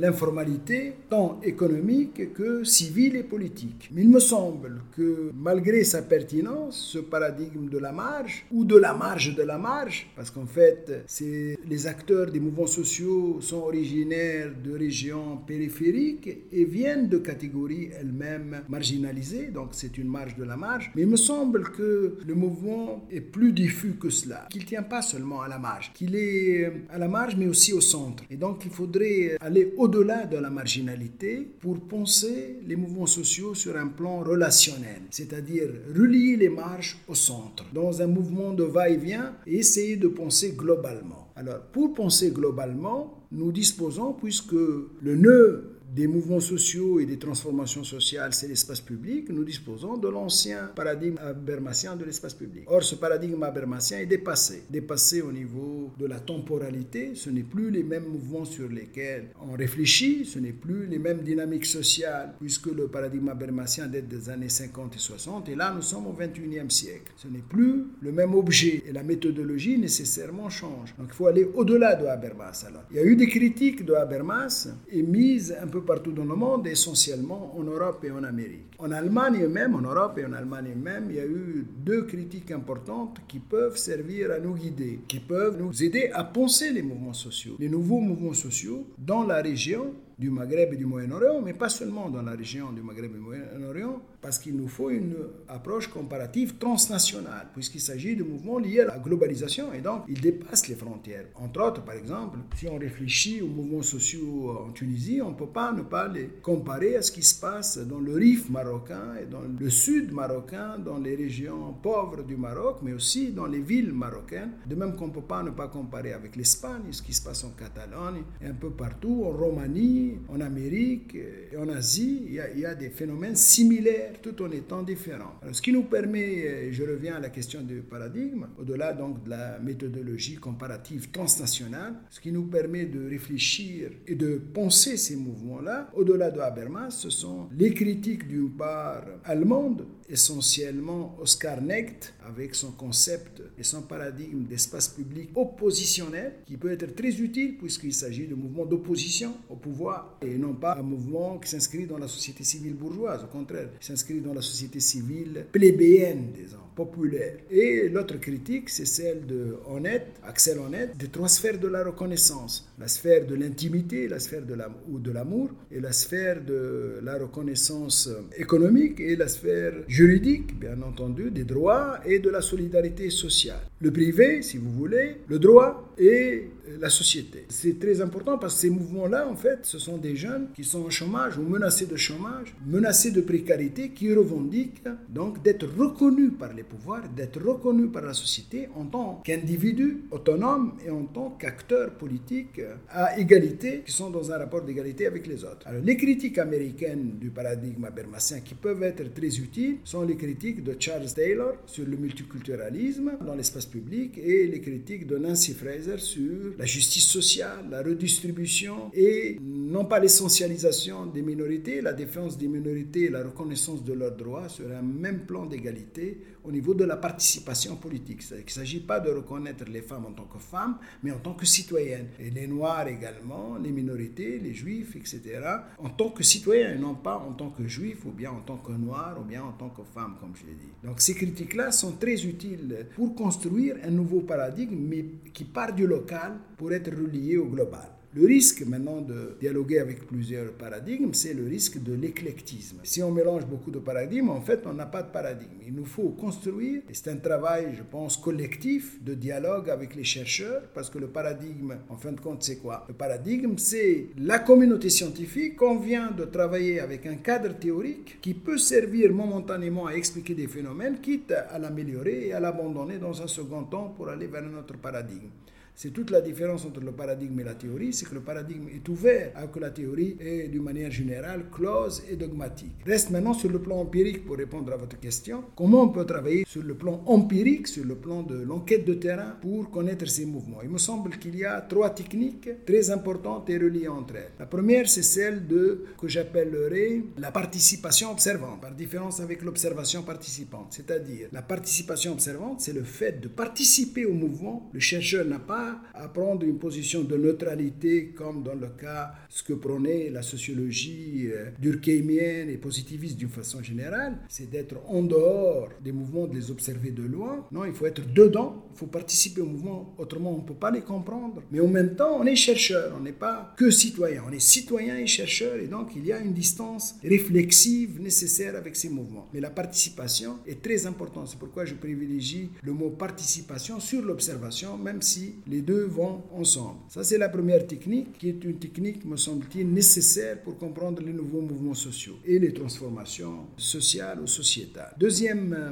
l'informalité 0.00 0.94
tant 1.08 1.40
économique 1.44 2.32
que 2.34 2.64
civile 2.64 3.14
et 3.16 3.22
politique. 3.22 3.88
Mais 3.92 4.02
il 4.02 4.08
me 4.08 4.18
semble 4.18 4.82
que 4.96 5.30
malgré 5.32 5.84
sa 5.84 6.02
pertinence, 6.02 6.76
ce 6.92 6.98
paradigme 6.98 7.68
de 7.68 7.78
la 7.78 7.92
marge 7.92 8.46
ou 8.50 8.64
de 8.64 8.76
la 8.76 8.94
marge 8.94 9.36
de 9.36 9.42
la 9.42 9.58
marge, 9.58 10.08
parce 10.16 10.30
qu'en 10.30 10.46
fait, 10.46 11.04
les 11.20 11.86
acteurs 11.86 12.30
des 12.32 12.40
mouvements 12.40 12.66
sociaux 12.66 13.38
sont 13.40 13.58
originaires 13.58 14.50
de 14.64 14.76
régions 14.76 15.38
périphériques 15.46 16.36
et 16.50 16.64
viennent 16.64 17.08
de 17.08 17.18
catégories 17.18 17.90
elles-mêmes 17.98 18.62
marginalisées, 18.68 19.48
donc 19.48 19.68
c'est 19.72 19.98
une 19.98 20.08
marge 20.08 20.36
de 20.36 20.44
la 20.44 20.56
marge. 20.56 20.90
Mais 20.96 21.02
il 21.02 21.08
me 21.08 21.16
semble 21.16 21.62
que 21.70 22.18
le 22.26 22.34
mouvement 22.34 23.06
est 23.10 23.20
plus 23.20 23.52
diffus 23.52 23.94
que 24.00 24.10
cela, 24.10 24.48
qu'il 24.50 24.63
tient 24.64 24.82
pas 24.82 25.02
seulement 25.02 25.42
à 25.42 25.48
la 25.48 25.58
marge, 25.58 25.92
qu'il 25.94 26.14
est 26.16 26.72
à 26.90 26.98
la 26.98 27.08
marge 27.08 27.36
mais 27.36 27.46
aussi 27.46 27.72
au 27.72 27.80
centre. 27.80 28.24
Et 28.30 28.36
donc 28.36 28.64
il 28.64 28.70
faudrait 28.70 29.36
aller 29.40 29.74
au-delà 29.76 30.26
de 30.26 30.36
la 30.36 30.50
marginalité 30.50 31.46
pour 31.60 31.80
penser 31.80 32.58
les 32.66 32.76
mouvements 32.76 33.06
sociaux 33.06 33.54
sur 33.54 33.76
un 33.76 33.88
plan 33.88 34.20
relationnel, 34.20 35.02
c'est-à-dire 35.10 35.68
relier 35.94 36.36
les 36.36 36.48
marges 36.48 36.98
au 37.08 37.14
centre, 37.14 37.64
dans 37.72 38.02
un 38.02 38.06
mouvement 38.06 38.52
de 38.52 38.64
va-et-vient 38.64 39.34
et 39.46 39.58
essayer 39.58 39.96
de 39.96 40.08
penser 40.08 40.54
globalement. 40.56 41.28
Alors 41.36 41.60
pour 41.72 41.94
penser 41.94 42.30
globalement, 42.30 43.24
nous 43.32 43.50
disposons, 43.50 44.12
puisque 44.12 44.52
le 44.52 45.16
nœud 45.16 45.73
des 45.94 46.08
mouvements 46.08 46.40
sociaux 46.40 46.98
et 46.98 47.06
des 47.06 47.18
transformations 47.18 47.84
sociales, 47.84 48.34
c'est 48.34 48.48
l'espace 48.48 48.80
public, 48.80 49.28
nous 49.28 49.44
disposons 49.44 49.96
de 49.96 50.08
l'ancien 50.08 50.70
paradigme 50.74 51.18
habermasien 51.18 51.94
de 51.94 52.04
l'espace 52.04 52.34
public. 52.34 52.64
Or, 52.66 52.82
ce 52.82 52.96
paradigme 52.96 53.40
habermasien 53.44 54.00
est 54.00 54.06
dépassé, 54.06 54.64
dépassé 54.68 55.22
au 55.22 55.30
niveau 55.30 55.92
de 55.96 56.06
la 56.06 56.18
temporalité. 56.18 57.12
Ce 57.14 57.30
n'est 57.30 57.44
plus 57.44 57.70
les 57.70 57.84
mêmes 57.84 58.06
mouvements 58.06 58.44
sur 58.44 58.68
lesquels 58.68 59.28
on 59.40 59.52
réfléchit, 59.52 60.24
ce 60.24 60.40
n'est 60.40 60.52
plus 60.52 60.86
les 60.86 60.98
mêmes 60.98 61.20
dynamiques 61.20 61.66
sociales, 61.66 62.34
puisque 62.40 62.66
le 62.66 62.88
paradigme 62.88 63.28
habermasien 63.28 63.86
date 63.86 64.08
des 64.08 64.28
années 64.28 64.48
50 64.48 64.96
et 64.96 64.98
60, 64.98 65.48
et 65.48 65.54
là, 65.54 65.72
nous 65.72 65.82
sommes 65.82 66.08
au 66.08 66.12
21e 66.12 66.70
siècle. 66.70 67.12
Ce 67.16 67.28
n'est 67.28 67.38
plus 67.38 67.84
le 68.00 68.10
même 68.10 68.34
objet, 68.34 68.82
et 68.84 68.92
la 68.92 69.04
méthodologie 69.04 69.78
nécessairement 69.78 70.50
change. 70.50 70.92
Donc, 70.98 71.08
il 71.10 71.14
faut 71.14 71.28
aller 71.28 71.48
au-delà 71.54 71.94
de 71.94 72.06
Habermas. 72.06 72.66
Il 72.90 72.96
y 72.96 72.98
a 72.98 73.04
eu 73.04 73.14
des 73.14 73.28
critiques 73.28 73.84
de 73.84 73.94
Habermas 73.94 74.68
émises 74.90 75.54
un 75.62 75.68
peu 75.68 75.83
partout 75.84 76.12
dans 76.12 76.24
le 76.24 76.34
monde, 76.34 76.66
essentiellement 76.66 77.54
en 77.56 77.62
Europe 77.62 78.04
et 78.04 78.10
en 78.10 78.24
Amérique. 78.24 78.72
En 78.78 78.90
Allemagne 78.90 79.46
même, 79.46 79.74
en 79.74 79.80
Europe 79.80 80.18
et 80.18 80.24
en 80.24 80.32
Allemagne 80.32 80.74
même, 80.76 81.06
il 81.10 81.16
y 81.16 81.20
a 81.20 81.26
eu 81.26 81.66
deux 81.78 82.02
critiques 82.02 82.50
importantes 82.50 83.18
qui 83.28 83.38
peuvent 83.38 83.76
servir 83.76 84.30
à 84.32 84.38
nous 84.38 84.54
guider, 84.54 85.00
qui 85.08 85.20
peuvent 85.20 85.60
nous 85.60 85.82
aider 85.82 86.10
à 86.12 86.24
penser 86.24 86.72
les 86.72 86.82
mouvements 86.82 87.12
sociaux, 87.12 87.56
les 87.58 87.68
nouveaux 87.68 88.00
mouvements 88.00 88.34
sociaux 88.34 88.86
dans 88.98 89.22
la 89.24 89.40
région 89.40 89.92
du 90.18 90.30
Maghreb 90.30 90.72
et 90.72 90.76
du 90.76 90.86
Moyen-Orient, 90.86 91.40
mais 91.42 91.54
pas 91.54 91.68
seulement 91.68 92.08
dans 92.08 92.22
la 92.22 92.32
région 92.32 92.72
du 92.72 92.82
Maghreb 92.82 93.10
et 93.10 93.14
du 93.14 93.20
Moyen-Orient, 93.20 94.00
parce 94.24 94.38
qu'il 94.38 94.56
nous 94.56 94.68
faut 94.68 94.88
une 94.88 95.16
approche 95.48 95.88
comparative 95.88 96.56
transnationale, 96.56 97.48
puisqu'il 97.52 97.82
s'agit 97.82 98.16
de 98.16 98.24
mouvements 98.24 98.58
liés 98.58 98.80
à 98.80 98.86
la 98.86 98.98
globalisation, 98.98 99.70
et 99.74 99.82
donc 99.82 100.04
ils 100.08 100.18
dépassent 100.18 100.66
les 100.66 100.76
frontières. 100.76 101.26
Entre 101.34 101.60
autres, 101.60 101.84
par 101.84 101.94
exemple, 101.94 102.38
si 102.56 102.66
on 102.66 102.78
réfléchit 102.78 103.42
aux 103.42 103.48
mouvements 103.48 103.82
sociaux 103.82 104.56
en 104.66 104.72
Tunisie, 104.72 105.20
on 105.20 105.32
ne 105.32 105.34
peut 105.34 105.52
pas 105.52 105.74
ne 105.74 105.82
pas 105.82 106.08
les 106.08 106.30
comparer 106.40 106.96
à 106.96 107.02
ce 107.02 107.12
qui 107.12 107.22
se 107.22 107.38
passe 107.38 107.76
dans 107.76 107.98
le 107.98 108.14
Rif 108.14 108.48
marocain 108.48 109.14
et 109.22 109.26
dans 109.26 109.42
le 109.42 109.68
sud 109.68 110.10
marocain, 110.10 110.78
dans 110.78 110.96
les 110.96 111.16
régions 111.16 111.74
pauvres 111.82 112.22
du 112.22 112.38
Maroc, 112.38 112.78
mais 112.82 112.94
aussi 112.94 113.32
dans 113.32 113.46
les 113.46 113.60
villes 113.60 113.92
marocaines, 113.92 114.52
de 114.66 114.74
même 114.74 114.96
qu'on 114.96 115.08
ne 115.08 115.12
peut 115.12 115.20
pas 115.20 115.42
ne 115.42 115.50
pas 115.50 115.68
comparer 115.68 116.14
avec 116.14 116.34
l'Espagne, 116.36 116.84
ce 116.92 117.02
qui 117.02 117.12
se 117.12 117.22
passe 117.22 117.44
en 117.44 117.50
Catalogne, 117.50 118.22
et 118.40 118.46
un 118.46 118.54
peu 118.54 118.70
partout, 118.70 119.24
en 119.26 119.32
Roumanie, 119.36 120.14
en 120.30 120.40
Amérique 120.40 121.14
et 121.14 121.58
en 121.58 121.68
Asie, 121.68 122.22
il 122.26 122.60
y, 122.60 122.64
a, 122.64 122.74
des 122.74 122.88
phénomènes 122.88 123.36
similaires 123.36 124.13
tout 124.22 124.40
en 124.42 124.50
étant 124.50 124.82
différents. 124.82 125.34
ce 125.52 125.60
qui 125.62 125.72
nous 125.72 125.84
permet, 125.84 126.72
je 126.72 126.82
reviens 126.82 127.16
à 127.16 127.20
la 127.20 127.28
question 127.30 127.62
du 127.62 127.80
paradigme, 127.80 128.46
au-delà 128.58 128.92
donc 128.92 129.24
de 129.24 129.30
la 129.30 129.58
méthodologie 129.58 130.36
comparative 130.36 131.10
transnationale, 131.10 131.94
ce 132.10 132.20
qui 132.20 132.32
nous 132.32 132.44
permet 132.46 132.86
de 132.86 133.08
réfléchir 133.08 133.90
et 134.06 134.14
de 134.14 134.40
penser 134.52 134.96
ces 134.96 135.16
mouvements-là, 135.16 135.90
au-delà 135.94 136.30
de 136.30 136.40
Habermas, 136.40 136.90
ce 136.90 137.10
sont 137.10 137.48
les 137.56 137.72
critiques 137.72 138.26
d'une 138.28 138.50
part 138.50 139.04
allemande, 139.24 139.86
essentiellement 140.08 141.16
Oscar 141.20 141.60
Necht, 141.60 142.14
avec 142.24 142.54
son 142.54 142.72
concept 142.72 143.42
et 143.58 143.62
son 143.62 143.82
paradigme 143.82 144.44
d'espace 144.44 144.88
public 144.88 145.30
oppositionnel, 145.34 146.34
qui 146.46 146.56
peut 146.56 146.72
être 146.72 146.94
très 146.94 147.14
utile 147.20 147.56
puisqu'il 147.58 147.94
s'agit 147.94 148.26
de 148.26 148.34
mouvements 148.34 148.66
d'opposition 148.66 149.34
au 149.48 149.56
pouvoir 149.56 150.18
et 150.22 150.36
non 150.36 150.54
pas 150.54 150.76
un 150.76 150.82
mouvement 150.82 151.38
qui 151.38 151.48
s'inscrit 151.48 151.86
dans 151.86 151.98
la 151.98 152.08
société 152.08 152.44
civile 152.44 152.74
bourgeoise. 152.74 153.24
Au 153.24 153.28
contraire, 153.28 153.68
il 153.80 153.84
s'inscrit 153.84 154.20
dans 154.20 154.34
la 154.34 154.42
société 154.42 154.80
civile 154.80 155.46
plébéienne, 155.52 156.32
disons, 156.34 156.58
populaire. 156.74 157.36
Et 157.50 157.88
l'autre 157.88 158.18
critique, 158.18 158.68
c'est 158.68 158.86
celle 158.86 159.26
de 159.26 159.56
Honnête, 159.66 160.06
Axel 160.24 160.58
Honnête, 160.58 160.96
des 160.96 161.08
trois 161.08 161.28
sphères 161.28 161.58
de 161.58 161.68
la 161.68 161.84
reconnaissance. 161.84 162.68
La 162.78 162.88
sphère 162.88 163.26
de 163.26 163.34
l'intimité, 163.34 164.08
la 164.08 164.18
sphère 164.18 164.42
de 164.42 164.54
ou 164.90 164.98
de 164.98 165.10
l'amour, 165.10 165.50
et 165.70 165.80
la 165.80 165.92
sphère 165.92 166.42
de 166.44 167.00
la 167.02 167.18
reconnaissance 167.18 168.08
économique 168.36 169.00
et 169.00 169.16
la 169.16 169.28
sphère 169.28 169.74
juridique, 169.88 170.58
bien 170.58 170.80
entendu, 170.82 171.30
des 171.30 171.44
droits 171.44 172.00
et 172.06 172.18
de 172.18 172.30
la 172.30 172.40
solidarité 172.40 173.10
sociale. 173.10 173.60
Le 173.80 173.90
privé, 173.92 174.42
si 174.42 174.58
vous 174.58 174.70
voulez, 174.70 175.16
le 175.28 175.38
droit 175.38 175.92
et 175.98 176.48
la 176.80 176.90
société. 176.90 177.44
C'est 177.48 177.78
très 177.78 178.00
important 178.00 178.38
parce 178.38 178.54
que 178.54 178.60
ces 178.60 178.70
mouvements-là, 178.70 179.28
en 179.28 179.36
fait, 179.36 179.58
ce 179.62 179.78
sont 179.78 179.98
des 179.98 180.16
jeunes 180.16 180.48
qui 180.54 180.64
sont 180.64 180.82
au 180.82 180.90
chômage 180.90 181.38
ou 181.38 181.42
menacés 181.42 181.86
de 181.86 181.96
chômage, 181.96 182.54
menacés 182.66 183.10
de 183.10 183.20
précarité, 183.20 183.90
qui 183.90 184.12
revendiquent 184.12 184.82
donc 185.08 185.42
d'être 185.42 185.66
reconnus 185.66 186.32
par 186.38 186.52
les 186.52 186.62
pouvoirs, 186.62 187.08
d'être 187.08 187.40
reconnus 187.42 187.90
par 187.92 188.02
la 188.02 188.14
société 188.14 188.68
en 188.74 188.84
tant 188.86 189.22
qu'individus 189.24 190.02
autonomes 190.10 190.74
et 190.84 190.90
en 190.90 191.04
tant 191.04 191.30
qu'acteurs 191.38 191.92
politiques 191.92 192.60
à 192.90 193.18
égalité, 193.18 193.82
qui 193.84 193.92
sont 193.92 194.10
dans 194.10 194.32
un 194.32 194.38
rapport 194.38 194.62
d'égalité 194.62 195.06
avec 195.06 195.26
les 195.26 195.44
autres. 195.44 195.66
Alors, 195.66 195.82
les 195.82 195.96
critiques 195.96 196.38
américaines 196.38 197.18
du 197.20 197.30
paradigme 197.30 197.84
habermasien 197.84 198.40
qui 198.40 198.54
peuvent 198.54 198.82
être 198.82 199.12
très 199.12 199.38
utiles 199.38 199.78
sont 199.84 200.02
les 200.02 200.16
critiques 200.16 200.62
de 200.62 200.74
Charles 200.78 201.12
Taylor 201.14 201.54
sur 201.66 201.86
le 201.86 201.96
multiculturalisme 201.96 203.12
dans 203.24 203.34
l'espace 203.34 203.66
public 203.66 204.18
et 204.18 204.46
les 204.46 204.60
critiques 204.60 205.06
de 205.06 205.18
Nancy 205.18 205.54
Fraser 205.54 205.98
sur 205.98 206.53
la 206.58 206.66
justice 206.66 207.06
sociale, 207.08 207.66
la 207.70 207.82
redistribution 207.82 208.90
et 208.94 209.38
non 209.42 209.84
pas 209.84 209.98
l'essentialisation 209.98 211.06
des 211.06 211.22
minorités, 211.22 211.80
la 211.80 211.92
défense 211.92 212.38
des 212.38 212.48
minorités 212.48 213.04
et 213.04 213.10
la 213.10 213.22
reconnaissance 213.22 213.84
de 213.84 213.92
leurs 213.92 214.16
droits 214.16 214.48
sur 214.48 214.66
un 214.70 214.82
même 214.82 215.20
plan 215.26 215.46
d'égalité 215.46 216.18
au 216.44 216.52
niveau 216.52 216.74
de 216.74 216.84
la 216.84 216.96
participation 216.96 217.76
politique. 217.76 218.22
Il 218.30 218.44
ne 218.44 218.48
s'agit 218.48 218.80
pas 218.80 219.00
de 219.00 219.10
reconnaître 219.10 219.64
les 219.68 219.82
femmes 219.82 220.06
en 220.06 220.12
tant 220.12 220.24
que 220.24 220.38
femmes, 220.38 220.76
mais 221.02 221.10
en 221.10 221.18
tant 221.18 221.34
que 221.34 221.46
citoyennes. 221.46 222.08
Et 222.18 222.30
les 222.30 222.46
Noirs 222.46 222.86
également, 222.86 223.56
les 223.56 223.70
minorités, 223.70 224.38
les 224.38 224.54
Juifs, 224.54 224.94
etc., 224.96 225.40
en 225.78 225.88
tant 225.88 226.10
que 226.10 226.22
citoyens 226.22 226.74
et 226.74 226.78
non 226.78 226.94
pas 226.94 227.16
en 227.16 227.32
tant 227.32 227.50
que 227.50 227.66
Juifs 227.66 228.04
ou 228.04 228.10
bien 228.10 228.30
en 228.30 228.40
tant 228.40 228.58
que 228.58 228.72
Noirs 228.72 229.18
ou 229.20 229.24
bien 229.24 229.42
en 229.42 229.52
tant 229.52 229.70
que 229.70 229.82
femmes, 229.82 230.16
comme 230.20 230.34
je 230.34 230.46
l'ai 230.46 230.54
dit. 230.54 230.72
Donc 230.82 231.00
ces 231.00 231.14
critiques-là 231.14 231.72
sont 231.72 231.92
très 231.92 232.24
utiles 232.24 232.86
pour 232.94 233.14
construire 233.14 233.76
un 233.82 233.90
nouveau 233.90 234.20
paradigme, 234.20 234.76
mais 234.76 235.04
qui 235.32 235.44
part 235.44 235.72
du 235.72 235.86
local 235.86 236.38
pour 236.56 236.72
être 236.72 236.90
relié 236.90 237.38
au 237.38 237.46
global. 237.46 237.88
Le 238.16 238.26
risque 238.26 238.64
maintenant 238.64 239.00
de 239.00 239.36
dialoguer 239.40 239.80
avec 239.80 240.06
plusieurs 240.06 240.52
paradigmes, 240.52 241.12
c'est 241.14 241.34
le 241.34 241.48
risque 241.48 241.82
de 241.82 241.94
l'éclectisme. 241.94 242.76
Si 242.84 243.02
on 243.02 243.10
mélange 243.10 243.44
beaucoup 243.44 243.72
de 243.72 243.80
paradigmes, 243.80 244.28
en 244.28 244.40
fait, 244.40 244.60
on 244.66 244.72
n'a 244.72 244.86
pas 244.86 245.02
de 245.02 245.10
paradigme. 245.10 245.58
Il 245.66 245.74
nous 245.74 245.84
faut 245.84 246.10
construire, 246.10 246.82
et 246.88 246.94
c'est 246.94 247.10
un 247.10 247.16
travail, 247.16 247.74
je 247.76 247.82
pense, 247.82 248.16
collectif 248.16 249.02
de 249.02 249.14
dialogue 249.14 249.68
avec 249.68 249.96
les 249.96 250.04
chercheurs, 250.04 250.62
parce 250.72 250.90
que 250.90 250.98
le 251.00 251.08
paradigme, 251.08 251.74
en 251.88 251.96
fin 251.96 252.12
de 252.12 252.20
compte, 252.20 252.44
c'est 252.44 252.58
quoi? 252.58 252.84
Le 252.86 252.94
paradigme, 252.94 253.54
c'est 253.56 254.10
la 254.16 254.38
communauté 254.38 254.90
scientifique. 254.90 255.60
On 255.60 255.80
vient 255.80 256.12
de 256.12 256.24
travailler 256.24 256.78
avec 256.78 257.06
un 257.06 257.16
cadre 257.16 257.58
théorique 257.58 258.18
qui 258.20 258.34
peut 258.34 258.58
servir 258.58 259.12
momentanément 259.12 259.86
à 259.86 259.94
expliquer 259.94 260.34
des 260.34 260.46
phénomènes, 260.46 261.00
quitte 261.00 261.32
à 261.32 261.58
l'améliorer 261.58 262.28
et 262.28 262.32
à 262.32 262.38
l'abandonner 262.38 262.98
dans 262.98 263.20
un 263.20 263.26
second 263.26 263.64
temps 263.64 263.88
pour 263.88 264.08
aller 264.08 264.28
vers 264.28 264.44
un 264.44 264.56
autre 264.56 264.78
paradigme. 264.78 265.30
C'est 265.76 265.90
toute 265.90 266.10
la 266.10 266.20
différence 266.20 266.64
entre 266.64 266.80
le 266.80 266.92
paradigme 266.92 267.40
et 267.40 267.44
la 267.44 267.54
théorie, 267.54 267.92
c'est 267.92 268.08
que 268.08 268.14
le 268.14 268.20
paradigme 268.20 268.68
est 268.68 268.88
ouvert 268.88 269.32
alors 269.34 269.50
que 269.50 269.58
la 269.58 269.70
théorie 269.70 270.16
est 270.20 270.46
d'une 270.48 270.62
manière 270.62 270.90
générale 270.90 271.46
close 271.52 272.02
et 272.08 272.14
dogmatique. 272.14 272.74
Reste 272.86 273.10
maintenant 273.10 273.34
sur 273.34 273.50
le 273.50 273.58
plan 273.58 273.80
empirique 273.80 274.24
pour 274.24 274.36
répondre 274.36 274.72
à 274.72 274.76
votre 274.76 274.98
question. 275.00 275.44
Comment 275.56 275.82
on 275.82 275.88
peut 275.88 276.06
travailler 276.06 276.44
sur 276.46 276.62
le 276.62 276.74
plan 276.74 277.02
empirique, 277.06 277.66
sur 277.66 277.84
le 277.84 277.96
plan 277.96 278.22
de 278.22 278.36
l'enquête 278.42 278.84
de 278.84 278.94
terrain 278.94 279.36
pour 279.40 279.70
connaître 279.70 280.06
ces 280.06 280.26
mouvements? 280.26 280.62
Il 280.62 280.70
me 280.70 280.78
semble 280.78 281.18
qu'il 281.18 281.36
y 281.36 281.44
a 281.44 281.60
trois 281.60 281.90
techniques 281.90 282.48
très 282.64 282.90
importantes 282.90 283.50
et 283.50 283.58
reliées 283.58 283.88
entre 283.88 284.14
elles. 284.16 284.30
La 284.38 284.46
première, 284.46 284.88
c'est 284.88 285.02
celle 285.02 285.46
de 285.46 285.86
que 286.00 286.06
j'appellerais 286.06 287.02
la 287.18 287.32
participation 287.32 288.12
observante, 288.12 288.60
par 288.60 288.72
différence 288.72 289.18
avec 289.18 289.42
l'observation 289.42 290.02
participante. 290.02 290.68
C'est-à-dire, 290.70 291.28
la 291.32 291.42
participation 291.42 292.12
observante, 292.12 292.60
c'est 292.60 292.72
le 292.72 292.84
fait 292.84 293.20
de 293.20 293.26
participer 293.26 294.04
au 294.06 294.12
mouvement. 294.12 294.70
Le 294.72 294.80
chercheur 294.80 295.24
n'a 295.24 295.40
pas 295.40 295.63
à 295.94 296.08
prendre 296.08 296.44
une 296.44 296.58
position 296.58 297.02
de 297.02 297.16
neutralité 297.16 298.08
comme 298.08 298.42
dans 298.42 298.54
le 298.54 298.68
cas 298.68 299.12
ce 299.28 299.42
que 299.42 299.52
prônait 299.52 300.10
la 300.10 300.22
sociologie 300.22 301.28
euh, 301.32 301.50
durkheimienne 301.58 302.50
et 302.50 302.56
positiviste 302.56 303.16
d'une 303.16 303.28
façon 303.28 303.62
générale, 303.62 304.18
c'est 304.28 304.50
d'être 304.50 304.76
en 304.88 305.02
dehors 305.02 305.68
des 305.82 305.92
mouvements, 305.92 306.26
de 306.26 306.34
les 306.34 306.50
observer 306.50 306.90
de 306.90 307.02
loin. 307.02 307.46
Non, 307.52 307.64
il 307.64 307.72
faut 307.72 307.86
être 307.86 308.12
dedans, 308.12 308.66
il 308.74 308.78
faut 308.78 308.86
participer 308.86 309.40
au 309.40 309.46
mouvement, 309.46 309.94
autrement 309.98 310.34
on 310.34 310.38
ne 310.42 310.46
peut 310.46 310.54
pas 310.54 310.70
les 310.70 310.82
comprendre. 310.82 311.42
Mais 311.50 311.60
en 311.60 311.68
même 311.68 311.94
temps, 311.96 312.18
on 312.20 312.26
est 312.26 312.36
chercheur, 312.36 312.94
on 312.96 313.00
n'est 313.00 313.12
pas 313.12 313.54
que 313.56 313.70
citoyen, 313.70 314.22
on 314.28 314.32
est 314.32 314.40
citoyen 314.40 314.96
et 314.96 315.06
chercheur 315.06 315.56
et 315.56 315.66
donc 315.66 315.92
il 315.96 316.06
y 316.06 316.12
a 316.12 316.18
une 316.18 316.32
distance 316.32 316.96
réflexive 317.02 318.00
nécessaire 318.00 318.56
avec 318.56 318.76
ces 318.76 318.88
mouvements. 318.88 319.28
Mais 319.32 319.40
la 319.40 319.50
participation 319.50 320.38
est 320.46 320.62
très 320.62 320.86
importante, 320.86 321.28
c'est 321.28 321.38
pourquoi 321.38 321.64
je 321.64 321.74
privilégie 321.74 322.50
le 322.62 322.72
mot 322.72 322.90
participation 322.90 323.80
sur 323.80 324.02
l'observation, 324.02 324.76
même 324.78 325.02
si 325.02 325.36
les 325.46 325.53
deux 325.62 325.84
vont 325.84 326.22
ensemble. 326.32 326.80
Ça, 326.88 327.04
c'est 327.04 327.18
la 327.18 327.28
première 327.28 327.66
technique, 327.66 328.18
qui 328.18 328.28
est 328.28 328.44
une 328.44 328.58
technique, 328.58 329.04
me 329.04 329.16
semble-t-il, 329.16 329.70
nécessaire 329.70 330.40
pour 330.42 330.58
comprendre 330.58 331.02
les 331.02 331.12
nouveaux 331.12 331.40
mouvements 331.40 331.74
sociaux 331.74 332.14
et 332.24 332.38
les 332.38 332.52
transformations 332.52 333.46
sociales 333.56 334.20
ou 334.20 334.26
sociétales. 334.26 334.94
Deuxième 334.98 335.52
euh, 335.52 335.70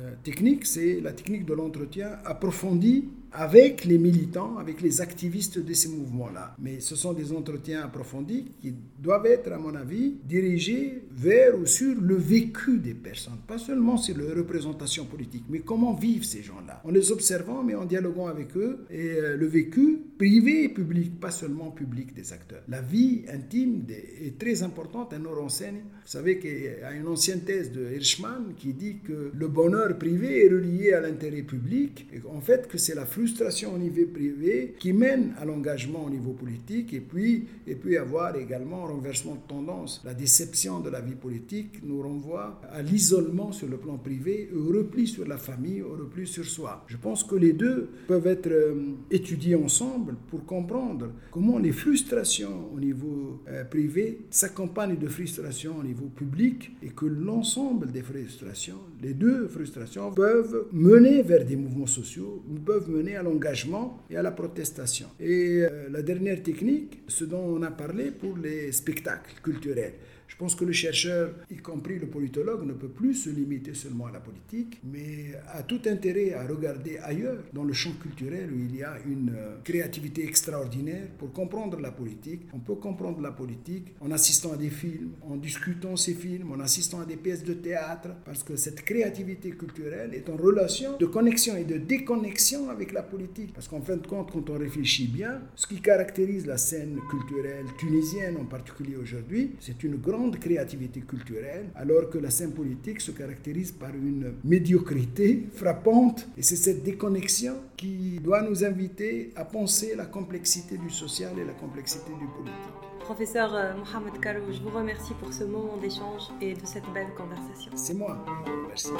euh, 0.00 0.14
technique, 0.22 0.66
c'est 0.66 1.00
la 1.00 1.12
technique 1.12 1.44
de 1.44 1.54
l'entretien 1.54 2.18
approfondi 2.24 3.08
avec 3.32 3.84
les 3.84 3.98
militants, 3.98 4.58
avec 4.58 4.80
les 4.80 5.00
activistes 5.00 5.58
de 5.58 5.72
ces 5.72 5.88
mouvements-là. 5.88 6.54
Mais 6.58 6.80
ce 6.80 6.96
sont 6.96 7.12
des 7.12 7.32
entretiens 7.32 7.82
approfondis 7.82 8.46
qui 8.60 8.74
doivent 8.98 9.26
être, 9.26 9.52
à 9.52 9.58
mon 9.58 9.74
avis, 9.74 10.16
dirigés 10.24 11.02
vers 11.10 11.58
ou 11.58 11.66
sur 11.66 11.94
le 12.00 12.14
vécu 12.14 12.78
des 12.78 12.94
personnes, 12.94 13.38
pas 13.46 13.58
seulement 13.58 13.96
sur 13.96 14.16
leur 14.16 14.36
représentation 14.36 15.04
politique, 15.04 15.44
mais 15.48 15.60
comment 15.60 15.94
vivent 15.94 16.24
ces 16.24 16.42
gens-là, 16.42 16.80
en 16.84 16.90
les 16.90 17.10
observant, 17.10 17.62
mais 17.62 17.74
en 17.74 17.84
dialoguant 17.84 18.26
avec 18.26 18.56
eux, 18.56 18.84
et 18.90 19.12
euh, 19.12 19.36
le 19.36 19.46
vécu 19.46 19.98
privé 20.18 20.64
et 20.64 20.68
public, 20.68 21.18
pas 21.18 21.30
seulement 21.30 21.70
public 21.70 22.14
des 22.14 22.32
acteurs. 22.32 22.62
La 22.68 22.80
vie 22.80 23.22
intime 23.32 23.84
est 23.88 24.38
très 24.38 24.62
importante, 24.62 25.12
elle 25.12 25.22
nous 25.22 25.34
renseigne. 25.34 25.82
Vous 26.04 26.10
savez 26.10 26.38
qu'il 26.38 26.62
y 26.62 26.68
a 26.68 26.92
une 26.92 27.06
ancienne 27.06 27.40
thèse 27.40 27.72
de 27.72 27.92
Hirschman 27.94 28.54
qui 28.56 28.72
dit 28.72 28.98
que 29.06 29.30
le 29.34 29.48
bonheur 29.48 29.96
privé 29.98 30.44
est 30.44 30.48
relié 30.48 30.92
à 30.92 31.00
l'intérêt 31.00 31.42
public, 31.42 32.06
et 32.12 32.20
en 32.28 32.40
fait 32.40 32.68
que 32.68 32.78
c'est 32.78 32.94
la 32.94 33.06
frustration 33.22 33.74
au 33.74 33.78
niveau 33.78 34.04
privé 34.12 34.74
qui 34.80 34.92
mène 34.92 35.34
à 35.38 35.44
l'engagement 35.44 36.06
au 36.06 36.10
niveau 36.10 36.32
politique 36.32 36.92
et 36.92 37.00
puis, 37.00 37.46
et 37.68 37.76
puis 37.76 37.96
avoir 37.96 38.34
également 38.34 38.84
un 38.84 38.88
renversement 38.88 39.36
de 39.36 39.46
tendance. 39.46 40.02
La 40.04 40.12
déception 40.12 40.80
de 40.80 40.90
la 40.90 41.00
vie 41.00 41.14
politique 41.14 41.84
nous 41.84 42.02
renvoie 42.02 42.60
à 42.72 42.82
l'isolement 42.82 43.52
sur 43.52 43.68
le 43.68 43.76
plan 43.76 43.96
privé, 43.96 44.50
au 44.52 44.76
repli 44.76 45.06
sur 45.06 45.24
la 45.28 45.36
famille, 45.36 45.82
au 45.82 45.92
repli 45.92 46.26
sur 46.26 46.44
soi. 46.44 46.84
Je 46.88 46.96
pense 46.96 47.22
que 47.22 47.36
les 47.36 47.52
deux 47.52 47.90
peuvent 48.08 48.26
être 48.26 48.48
euh, 48.50 48.74
étudiés 49.12 49.54
ensemble 49.54 50.16
pour 50.28 50.44
comprendre 50.44 51.12
comment 51.30 51.58
les 51.58 51.72
frustrations 51.72 52.72
au 52.74 52.80
niveau 52.80 53.40
euh, 53.48 53.62
privé 53.64 54.22
s'accompagnent 54.30 54.98
de 54.98 55.08
frustrations 55.08 55.76
au 55.78 55.84
niveau 55.84 56.06
public 56.06 56.72
et 56.82 56.88
que 56.88 57.06
l'ensemble 57.06 57.92
des 57.92 58.02
frustrations, 58.02 58.80
les 59.00 59.14
deux 59.14 59.46
frustrations 59.46 60.10
peuvent 60.10 60.66
mener 60.72 61.22
vers 61.22 61.44
des 61.44 61.54
mouvements 61.54 61.86
sociaux, 61.86 62.42
peuvent 62.64 62.90
mener 62.90 63.11
à 63.16 63.22
l'engagement 63.22 64.02
et 64.10 64.16
à 64.16 64.22
la 64.22 64.30
protestation. 64.30 65.08
Et 65.20 65.62
euh, 65.62 65.88
la 65.90 66.02
dernière 66.02 66.42
technique, 66.42 67.02
ce 67.08 67.24
dont 67.24 67.44
on 67.56 67.62
a 67.62 67.70
parlé 67.70 68.10
pour 68.10 68.36
les 68.36 68.72
spectacles 68.72 69.34
culturels. 69.42 69.94
Je 70.32 70.38
pense 70.38 70.54
que 70.54 70.64
le 70.64 70.72
chercheur, 70.72 71.34
y 71.50 71.56
compris 71.56 71.98
le 71.98 72.06
politologue, 72.06 72.66
ne 72.66 72.72
peut 72.72 72.88
plus 72.88 73.12
se 73.12 73.28
limiter 73.28 73.74
seulement 73.74 74.06
à 74.06 74.12
la 74.12 74.18
politique, 74.18 74.80
mais 74.82 75.34
a 75.52 75.62
tout 75.62 75.82
intérêt 75.84 76.32
à 76.32 76.46
regarder 76.46 76.96
ailleurs, 76.96 77.36
dans 77.52 77.64
le 77.64 77.74
champ 77.74 77.92
culturel 78.00 78.48
où 78.50 78.58
il 78.58 78.74
y 78.74 78.82
a 78.82 78.96
une 79.06 79.34
euh, 79.36 79.56
créativité 79.62 80.24
extraordinaire 80.24 81.08
pour 81.18 81.34
comprendre 81.34 81.78
la 81.80 81.90
politique. 81.90 82.46
On 82.54 82.60
peut 82.60 82.76
comprendre 82.76 83.20
la 83.20 83.30
politique 83.30 83.94
en 84.00 84.10
assistant 84.10 84.54
à 84.54 84.56
des 84.56 84.70
films, 84.70 85.10
en 85.20 85.36
discutant 85.36 85.96
ces 85.96 86.14
films, 86.14 86.50
en 86.50 86.60
assistant 86.60 87.02
à 87.02 87.04
des 87.04 87.18
pièces 87.18 87.44
de 87.44 87.52
théâtre, 87.52 88.08
parce 88.24 88.42
que 88.42 88.56
cette 88.56 88.82
créativité 88.86 89.50
culturelle 89.50 90.14
est 90.14 90.30
en 90.30 90.36
relation 90.38 90.96
de 90.96 91.06
connexion 91.06 91.58
et 91.58 91.64
de 91.64 91.76
déconnexion 91.76 92.70
avec 92.70 92.92
la 92.92 93.02
politique. 93.02 93.52
Parce 93.52 93.68
qu'en 93.68 93.82
fin 93.82 93.98
de 93.98 94.06
compte, 94.06 94.32
quand 94.32 94.48
on 94.48 94.58
réfléchit 94.58 95.08
bien, 95.08 95.42
ce 95.56 95.66
qui 95.66 95.82
caractérise 95.82 96.46
la 96.46 96.56
scène 96.56 96.98
culturelle 97.10 97.66
tunisienne 97.78 98.38
en 98.40 98.46
particulier 98.46 98.96
aujourd'hui, 98.96 99.56
c'est 99.60 99.84
une 99.84 99.96
grande 99.96 100.21
de 100.28 100.36
créativité 100.36 101.00
culturelle, 101.00 101.70
alors 101.74 102.10
que 102.10 102.18
la 102.18 102.30
scène 102.30 102.52
politique 102.52 103.00
se 103.00 103.10
caractérise 103.10 103.72
par 103.72 103.90
une 103.94 104.34
médiocrité 104.44 105.46
frappante. 105.54 106.28
Et 106.36 106.42
c'est 106.42 106.56
cette 106.56 106.82
déconnexion 106.82 107.54
qui 107.76 108.20
doit 108.20 108.42
nous 108.42 108.64
inviter 108.64 109.30
à 109.36 109.44
penser 109.44 109.94
la 109.96 110.06
complexité 110.06 110.76
du 110.78 110.90
social 110.90 111.32
et 111.38 111.44
la 111.44 111.52
complexité 111.52 112.10
du 112.12 112.26
politique. 112.26 112.82
Professeur 113.00 113.52
euh, 113.54 113.72
Mohamed 113.74 114.20
Karou, 114.20 114.52
je 114.52 114.60
vous 114.60 114.70
remercie 114.70 115.12
pour 115.14 115.32
ce 115.32 115.42
moment 115.42 115.76
d'échange 115.76 116.22
et 116.40 116.54
de 116.54 116.64
cette 116.64 116.88
belle 116.94 117.12
conversation. 117.16 117.72
C'est 117.74 117.94
moi. 117.94 118.24
Merci. 118.68 118.90